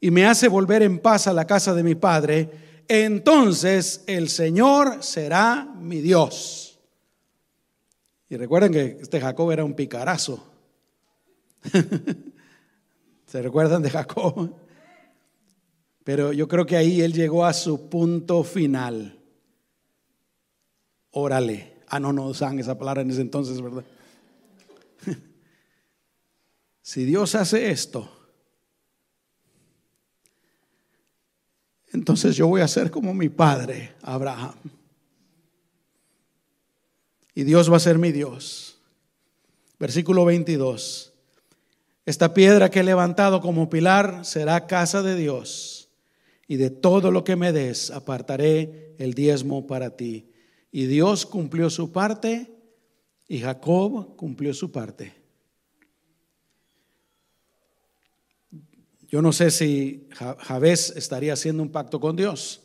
y 0.00 0.10
me 0.10 0.26
hace 0.26 0.48
volver 0.48 0.82
en 0.82 0.98
paz 0.98 1.26
a 1.26 1.32
la 1.32 1.46
casa 1.46 1.74
de 1.74 1.82
mi 1.82 1.94
padre, 1.94 2.50
entonces 2.88 4.02
el 4.06 4.28
Señor 4.28 5.02
será 5.02 5.72
mi 5.78 6.00
Dios. 6.00 6.80
Y 8.28 8.36
recuerden 8.36 8.72
que 8.72 8.98
este 9.00 9.20
Jacob 9.20 9.50
era 9.52 9.64
un 9.64 9.74
picarazo. 9.74 10.55
¿Se 13.26 13.42
recuerdan 13.42 13.82
de 13.82 13.90
Jacob? 13.90 14.54
Pero 16.04 16.32
yo 16.32 16.46
creo 16.46 16.64
que 16.64 16.76
ahí 16.76 17.00
él 17.00 17.12
llegó 17.12 17.44
a 17.44 17.52
su 17.52 17.88
punto 17.88 18.44
final. 18.44 19.18
Órale. 21.10 21.74
Ah, 21.88 21.98
no, 21.98 22.12
no 22.12 22.26
usan 22.26 22.58
esa 22.58 22.78
palabra 22.78 23.02
en 23.02 23.10
ese 23.10 23.20
entonces, 23.20 23.60
¿verdad? 23.60 23.84
si 26.82 27.04
Dios 27.04 27.34
hace 27.34 27.70
esto, 27.70 28.10
entonces 31.92 32.36
yo 32.36 32.48
voy 32.48 32.60
a 32.60 32.68
ser 32.68 32.90
como 32.90 33.14
mi 33.14 33.28
padre, 33.28 33.94
Abraham. 34.02 34.54
Y 37.34 37.44
Dios 37.44 37.70
va 37.70 37.76
a 37.76 37.80
ser 37.80 37.98
mi 37.98 38.12
Dios. 38.12 38.78
Versículo 39.78 40.24
22. 40.24 41.15
Esta 42.06 42.32
piedra 42.32 42.70
que 42.70 42.80
he 42.80 42.84
levantado 42.84 43.40
como 43.40 43.68
pilar 43.68 44.24
será 44.24 44.68
casa 44.68 45.02
de 45.02 45.16
Dios. 45.16 45.90
Y 46.46 46.56
de 46.56 46.70
todo 46.70 47.10
lo 47.10 47.24
que 47.24 47.34
me 47.34 47.52
des 47.52 47.90
apartaré 47.90 48.94
el 48.98 49.14
diezmo 49.14 49.66
para 49.66 49.96
ti. 49.96 50.30
Y 50.70 50.86
Dios 50.86 51.26
cumplió 51.26 51.68
su 51.68 51.90
parte 51.90 52.52
y 53.26 53.40
Jacob 53.40 54.14
cumplió 54.16 54.54
su 54.54 54.70
parte. 54.70 55.14
Yo 59.08 59.20
no 59.20 59.32
sé 59.32 59.50
si 59.50 60.08
Javés 60.12 60.92
estaría 60.96 61.32
haciendo 61.32 61.62
un 61.62 61.72
pacto 61.72 61.98
con 61.98 62.14
Dios, 62.14 62.62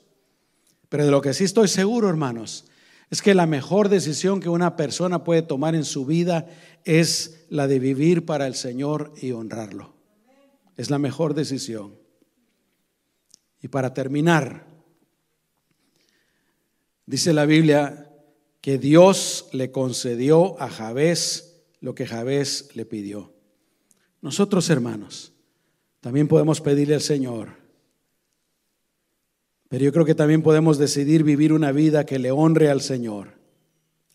pero 0.89 1.05
de 1.05 1.11
lo 1.11 1.21
que 1.21 1.33
sí 1.33 1.45
estoy 1.45 1.67
seguro, 1.67 2.09
hermanos, 2.09 2.65
es 3.11 3.21
que 3.21 3.35
la 3.35 3.45
mejor 3.45 3.89
decisión 3.89 4.39
que 4.39 4.47
una 4.47 4.77
persona 4.77 5.25
puede 5.25 5.41
tomar 5.41 5.75
en 5.75 5.83
su 5.83 6.05
vida 6.05 6.47
es 6.85 7.45
la 7.49 7.67
de 7.67 7.77
vivir 7.77 8.25
para 8.25 8.47
el 8.47 8.55
Señor 8.55 9.13
y 9.21 9.33
honrarlo. 9.33 9.93
Es 10.77 10.89
la 10.89 10.97
mejor 10.97 11.33
decisión. 11.33 11.99
Y 13.61 13.67
para 13.67 13.93
terminar, 13.93 14.65
dice 17.05 17.33
la 17.33 17.45
Biblia 17.45 18.09
que 18.61 18.77
Dios 18.77 19.49
le 19.51 19.71
concedió 19.71 20.59
a 20.61 20.69
Javés 20.69 21.65
lo 21.81 21.93
que 21.93 22.07
Javés 22.07 22.69
le 22.75 22.85
pidió. 22.85 23.33
Nosotros, 24.21 24.69
hermanos, 24.69 25.33
también 25.99 26.29
podemos 26.29 26.61
pedirle 26.61 26.95
al 26.95 27.01
Señor, 27.01 27.60
pero 29.71 29.85
yo 29.85 29.93
creo 29.93 30.03
que 30.03 30.15
también 30.15 30.43
podemos 30.43 30.77
decidir 30.77 31.23
vivir 31.23 31.53
una 31.53 31.71
vida 31.71 32.05
que 32.05 32.19
le 32.19 32.29
honre 32.29 32.69
al 32.69 32.81
Señor. 32.81 33.29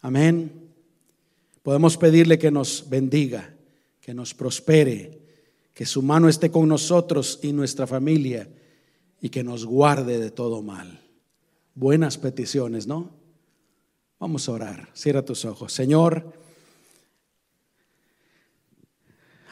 Amén. 0.03 0.53
Podemos 1.63 1.97
pedirle 1.97 2.39
que 2.39 2.51
nos 2.51 2.91
bendiga, 2.91 3.55
que 4.03 4.13
nos 4.13 4.35
prospere, 4.35 5.19
que 5.73 5.87
su 5.87 6.03
mano 6.03 6.29
esté 6.29 6.51
con 6.51 6.69
nosotros 6.69 7.41
y 7.43 7.55
nuestra 7.55 7.87
familia 7.87 8.51
y 9.19 9.31
que 9.31 9.43
nos 9.43 9.65
guarde 9.65 10.19
de 10.19 10.31
todo 10.31 10.61
mal. 10.61 11.01
Buenas 11.75 12.19
peticiones, 12.19 12.87
¿no? 12.87 13.13
Vamos 14.19 14.51
a 14.51 14.53
orar. 14.53 14.91
Cierra 14.93 15.25
tus 15.25 15.47
ojos. 15.47 15.73
Señor, 15.73 16.35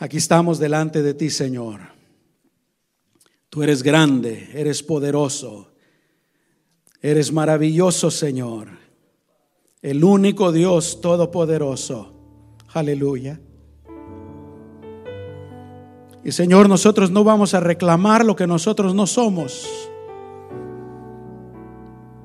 aquí 0.01 0.19
estamos 0.19 0.59
delante 0.59 1.01
de 1.01 1.15
ti, 1.15 1.31
Señor. 1.31 1.81
Tú 3.49 3.63
eres 3.63 3.83
grande, 3.83 4.51
eres 4.53 4.83
poderoso, 4.83 5.71
eres 7.11 7.35
maravilloso, 7.35 8.11
Señor. 8.11 8.69
El 9.83 10.03
único 10.05 10.53
Dios 10.53 11.03
todopoderoso. 11.03 12.15
Aleluya. 12.73 13.39
Y 16.25 16.33
Señor, 16.33 16.67
nosotros 16.67 17.11
no 17.11 17.23
vamos 17.23 17.53
a 17.53 17.61
reclamar 17.61 18.25
lo 18.25 18.35
que 18.35 18.47
nosotros 18.47 18.95
no 18.95 19.07
somos. 19.07 19.69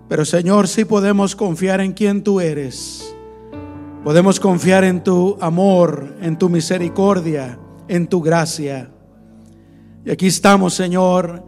Pero 0.08 0.24
Señor, 0.24 0.70
sí 0.70 0.86
podemos 0.86 1.36
confiar 1.36 1.82
en 1.82 1.92
quien 1.92 2.24
tú 2.24 2.40
eres. 2.40 3.14
Podemos 4.06 4.40
confiar 4.40 4.86
en 4.86 5.04
tu 5.04 5.38
amor, 5.42 6.16
en 6.22 6.38
tu 6.38 6.48
misericordia, 6.48 7.60
en 7.90 8.08
tu 8.08 8.22
gracia. 8.22 8.90
Y 10.06 10.10
aquí 10.10 10.28
estamos, 10.28 10.74
Señor, 10.74 11.44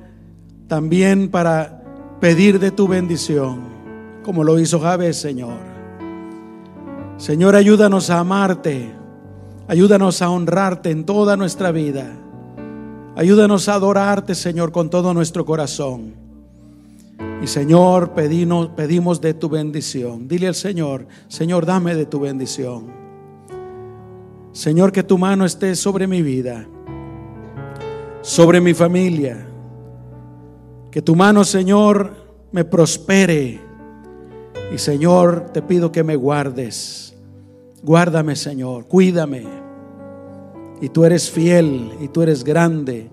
también 0.68 1.32
para 1.32 1.81
pedir 2.22 2.59
de 2.59 2.69
tu 2.69 2.88
bendición, 2.88 3.61
como 4.24 4.43
lo 4.43 4.59
hizo 4.59 4.80
Javes, 4.80 5.17
Señor. 5.17 5.57
Señor, 7.17 7.55
ayúdanos 7.55 8.11
a 8.11 8.19
amarte, 8.19 8.91
ayúdanos 9.67 10.22
a 10.22 10.30
honrarte 10.30 10.91
en 10.91 11.03
toda 11.03 11.36
nuestra 11.36 11.72
vida. 11.72 12.09
Ayúdanos 13.15 13.67
a 13.67 13.74
adorarte, 13.74 14.36
Señor, 14.36 14.72
con 14.72 14.89
todo 14.89 15.13
nuestro 15.13 15.45
corazón. 15.45 16.13
Y 17.41 17.47
Señor, 17.47 18.11
pedimos, 18.11 18.69
pedimos 18.69 19.19
de 19.19 19.34
tu 19.34 19.49
bendición. 19.49 20.28
Dile 20.28 20.47
al 20.47 20.55
Señor, 20.55 21.07
Señor, 21.28 21.65
dame 21.65 21.95
de 21.95 22.05
tu 22.05 22.19
bendición. 22.19 22.86
Señor, 24.53 24.91
que 24.91 25.01
tu 25.01 25.17
mano 25.17 25.43
esté 25.43 25.76
sobre 25.76 26.07
mi 26.07 26.22
vida, 26.22 26.67
sobre 28.22 28.61
mi 28.61 28.74
familia. 28.74 29.47
Que 30.92 31.02
tu 31.02 31.16
mano, 31.16 31.44
Señor, 31.46 32.14
me 32.52 32.66
prospere. 32.66 33.62
Y 34.74 34.78
Señor, 34.78 35.52
te 35.54 35.62
pido 35.62 35.92
que 35.92 36.04
me 36.04 36.18
guardes. 36.18 37.16
Guárdame, 37.82 38.36
Señor, 38.36 38.86
cuídame. 38.88 39.46
Y 40.82 40.89
tú 40.89 41.06
eres 41.06 41.32
fiel, 41.32 41.92
y 42.02 42.10
tú 42.10 42.22
eres 42.22 42.44
grande, 42.44 43.10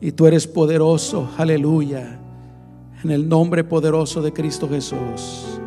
y 0.00 0.12
tú 0.12 0.26
eres 0.26 0.46
poderoso. 0.46 1.28
Aleluya. 1.36 2.18
En 3.04 3.10
el 3.10 3.28
nombre 3.28 3.62
poderoso 3.62 4.22
de 4.22 4.32
Cristo 4.32 4.68
Jesús. 4.68 5.60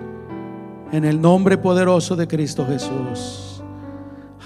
En 0.91 1.05
el 1.05 1.21
nombre 1.21 1.57
poderoso 1.57 2.15
de 2.15 2.27
Cristo 2.27 2.65
Jesús. 2.65 3.63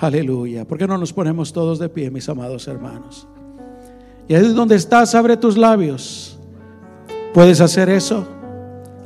Aleluya. 0.01 0.65
¿Por 0.65 0.77
qué 0.77 0.85
no 0.85 0.97
nos 0.97 1.13
ponemos 1.13 1.53
todos 1.53 1.79
de 1.79 1.89
pie, 1.89 2.11
mis 2.11 2.27
amados 2.27 2.67
hermanos? 2.67 3.27
Y 4.27 4.35
ahí 4.35 4.53
donde 4.53 4.75
estás, 4.75 5.15
abre 5.15 5.37
tus 5.37 5.57
labios. 5.57 6.34
¿Puedes 7.35 7.59
hacer 7.59 7.89
eso? 7.89 8.25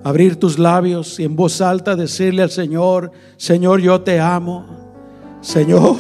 Abrir 0.04 0.36
tus 0.36 0.60
labios 0.60 1.20
y 1.20 1.24
en 1.24 1.36
voz 1.36 1.62
alta 1.62 1.96
decirle 1.96 2.44
al 2.44 2.52
Señor, 2.52 3.12
Señor, 3.38 3.82
yo 3.82 4.02
te 4.02 4.20
amo. 4.20 4.68
Señor, 5.42 5.96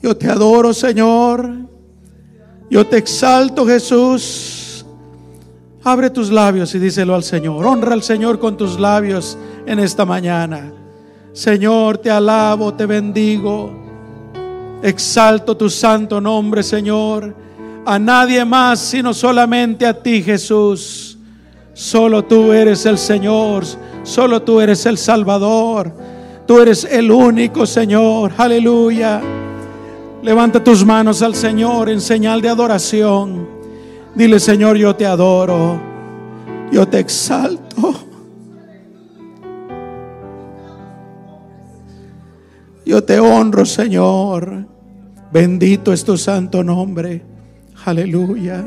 yo 0.00 0.16
te 0.16 0.30
adoro, 0.30 0.72
Señor. 0.72 1.50
Yo 2.70 2.86
te 2.86 2.98
exalto, 2.98 3.66
Jesús. 3.66 4.86
Abre 5.82 6.08
tus 6.10 6.30
labios 6.30 6.72
y 6.76 6.78
díselo 6.78 7.16
al 7.16 7.24
Señor. 7.24 7.66
Honra 7.66 7.94
al 7.94 8.04
Señor 8.04 8.38
con 8.38 8.56
tus 8.56 8.78
labios 8.78 9.36
en 9.66 9.80
esta 9.80 10.04
mañana. 10.04 10.72
Señor, 11.32 11.98
te 11.98 12.12
alabo, 12.12 12.74
te 12.74 12.86
bendigo. 12.86 13.72
Exalto 14.84 15.56
tu 15.56 15.68
santo 15.68 16.20
nombre, 16.20 16.62
Señor. 16.62 17.49
A 17.90 17.98
nadie 17.98 18.44
más, 18.44 18.78
sino 18.78 19.12
solamente 19.12 19.84
a 19.84 20.00
ti, 20.00 20.22
Jesús. 20.22 21.18
Solo 21.74 22.24
tú 22.24 22.52
eres 22.52 22.86
el 22.86 22.96
Señor. 22.96 23.64
Solo 24.04 24.42
tú 24.42 24.60
eres 24.60 24.86
el 24.86 24.96
Salvador. 24.96 25.92
Tú 26.46 26.60
eres 26.60 26.84
el 26.84 27.10
único 27.10 27.66
Señor. 27.66 28.30
Aleluya. 28.36 29.20
Levanta 30.22 30.62
tus 30.62 30.84
manos 30.84 31.20
al 31.20 31.34
Señor 31.34 31.90
en 31.90 32.00
señal 32.00 32.40
de 32.40 32.50
adoración. 32.50 33.48
Dile, 34.14 34.38
Señor, 34.38 34.76
yo 34.76 34.94
te 34.94 35.04
adoro. 35.04 35.80
Yo 36.70 36.86
te 36.86 37.00
exalto. 37.00 37.92
Yo 42.86 43.02
te 43.02 43.18
honro, 43.18 43.66
Señor. 43.66 44.64
Bendito 45.32 45.92
es 45.92 46.04
tu 46.04 46.16
santo 46.16 46.62
nombre. 46.62 47.39
Aleluya. 47.84 48.64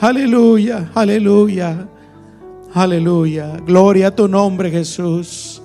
Aleluya. 0.00 0.90
Aleluya. 0.94 1.88
Aleluya. 2.74 3.56
Gloria 3.66 4.08
a 4.08 4.10
tu 4.10 4.28
nombre, 4.28 4.70
Jesús. 4.70 5.62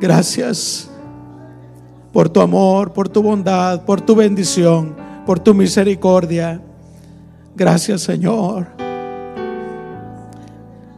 Gracias 0.00 0.90
por 2.12 2.28
tu 2.28 2.40
amor, 2.40 2.92
por 2.92 3.08
tu 3.08 3.22
bondad, 3.22 3.84
por 3.84 4.00
tu 4.00 4.14
bendición, 4.14 4.96
por 5.26 5.38
tu 5.38 5.54
misericordia. 5.54 6.60
Gracias, 7.54 8.02
Señor. 8.02 8.66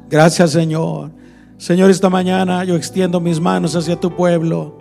Gracias, 0.09 0.50
Señor. 0.50 1.11
Señor, 1.59 1.90
esta 1.90 2.11
mañana 2.11 2.64
yo 2.64 2.76
extiendo 2.76 3.20
mis 3.20 3.40
manos 3.40 3.74
hacia 3.74 3.98
tu 3.98 4.14
pueblo 4.14 4.78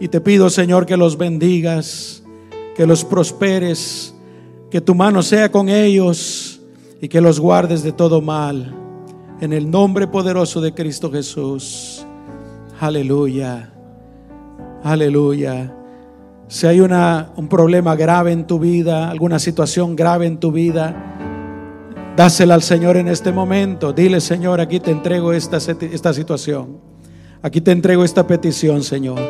y 0.00 0.08
te 0.08 0.20
pido, 0.20 0.50
Señor, 0.50 0.86
que 0.86 0.96
los 0.96 1.16
bendigas, 1.16 2.22
que 2.74 2.86
los 2.86 3.04
prosperes, 3.04 4.15
que 4.70 4.80
tu 4.80 4.94
mano 4.94 5.22
sea 5.22 5.50
con 5.50 5.68
ellos 5.68 6.60
y 7.00 7.08
que 7.08 7.20
los 7.20 7.40
guardes 7.40 7.82
de 7.82 7.92
todo 7.92 8.20
mal. 8.20 8.74
En 9.40 9.52
el 9.52 9.70
nombre 9.70 10.06
poderoso 10.06 10.60
de 10.60 10.72
Cristo 10.72 11.10
Jesús. 11.10 12.04
Aleluya. 12.80 13.72
Aleluya. 14.82 15.74
Si 16.48 16.66
hay 16.66 16.80
una, 16.80 17.32
un 17.36 17.48
problema 17.48 17.96
grave 17.96 18.32
en 18.32 18.46
tu 18.46 18.58
vida, 18.58 19.10
alguna 19.10 19.38
situación 19.38 19.96
grave 19.96 20.26
en 20.26 20.38
tu 20.38 20.52
vida, 20.52 20.94
dásela 22.16 22.54
al 22.54 22.62
Señor 22.62 22.96
en 22.96 23.08
este 23.08 23.32
momento. 23.32 23.92
Dile, 23.92 24.20
Señor, 24.20 24.60
aquí 24.60 24.80
te 24.80 24.90
entrego 24.90 25.32
esta, 25.32 25.58
esta 25.58 26.14
situación. 26.14 26.78
Aquí 27.42 27.60
te 27.60 27.72
entrego 27.72 28.04
esta 28.04 28.26
petición, 28.26 28.82
Señor. 28.82 29.20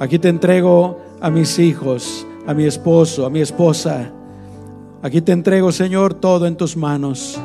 Aquí 0.00 0.18
te 0.18 0.28
entrego 0.28 0.98
a 1.20 1.30
mis 1.30 1.58
hijos, 1.58 2.26
a 2.46 2.54
mi 2.54 2.64
esposo, 2.64 3.26
a 3.26 3.30
mi 3.30 3.40
esposa. 3.40 4.12
Aquí 5.02 5.20
te 5.20 5.32
entrego, 5.32 5.70
Señor, 5.70 6.14
todo 6.14 6.46
en 6.46 6.56
tus 6.56 6.76
manos. 6.76 7.38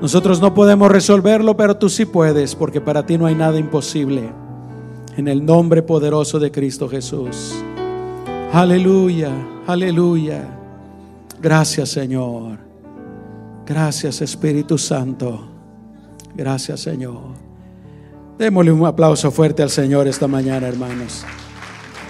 Nosotros 0.00 0.40
no 0.40 0.54
podemos 0.54 0.90
resolverlo, 0.90 1.56
pero 1.56 1.76
tú 1.76 1.88
sí 1.88 2.06
puedes, 2.06 2.54
porque 2.54 2.80
para 2.80 3.04
ti 3.04 3.18
no 3.18 3.26
hay 3.26 3.34
nada 3.34 3.58
imposible. 3.58 4.30
En 5.16 5.28
el 5.28 5.44
nombre 5.44 5.82
poderoso 5.82 6.38
de 6.38 6.50
Cristo 6.50 6.88
Jesús. 6.88 7.54
Aleluya, 8.52 9.30
aleluya. 9.66 10.56
Gracias 11.42 11.90
Señor. 11.90 12.58
Gracias 13.66 14.22
Espíritu 14.22 14.78
Santo. 14.78 15.48
Gracias 16.34 16.80
Señor. 16.80 17.34
Démosle 18.38 18.72
un 18.72 18.86
aplauso 18.86 19.30
fuerte 19.30 19.62
al 19.62 19.70
Señor 19.70 20.08
esta 20.08 20.26
mañana, 20.26 20.66
hermanos. 20.66 21.24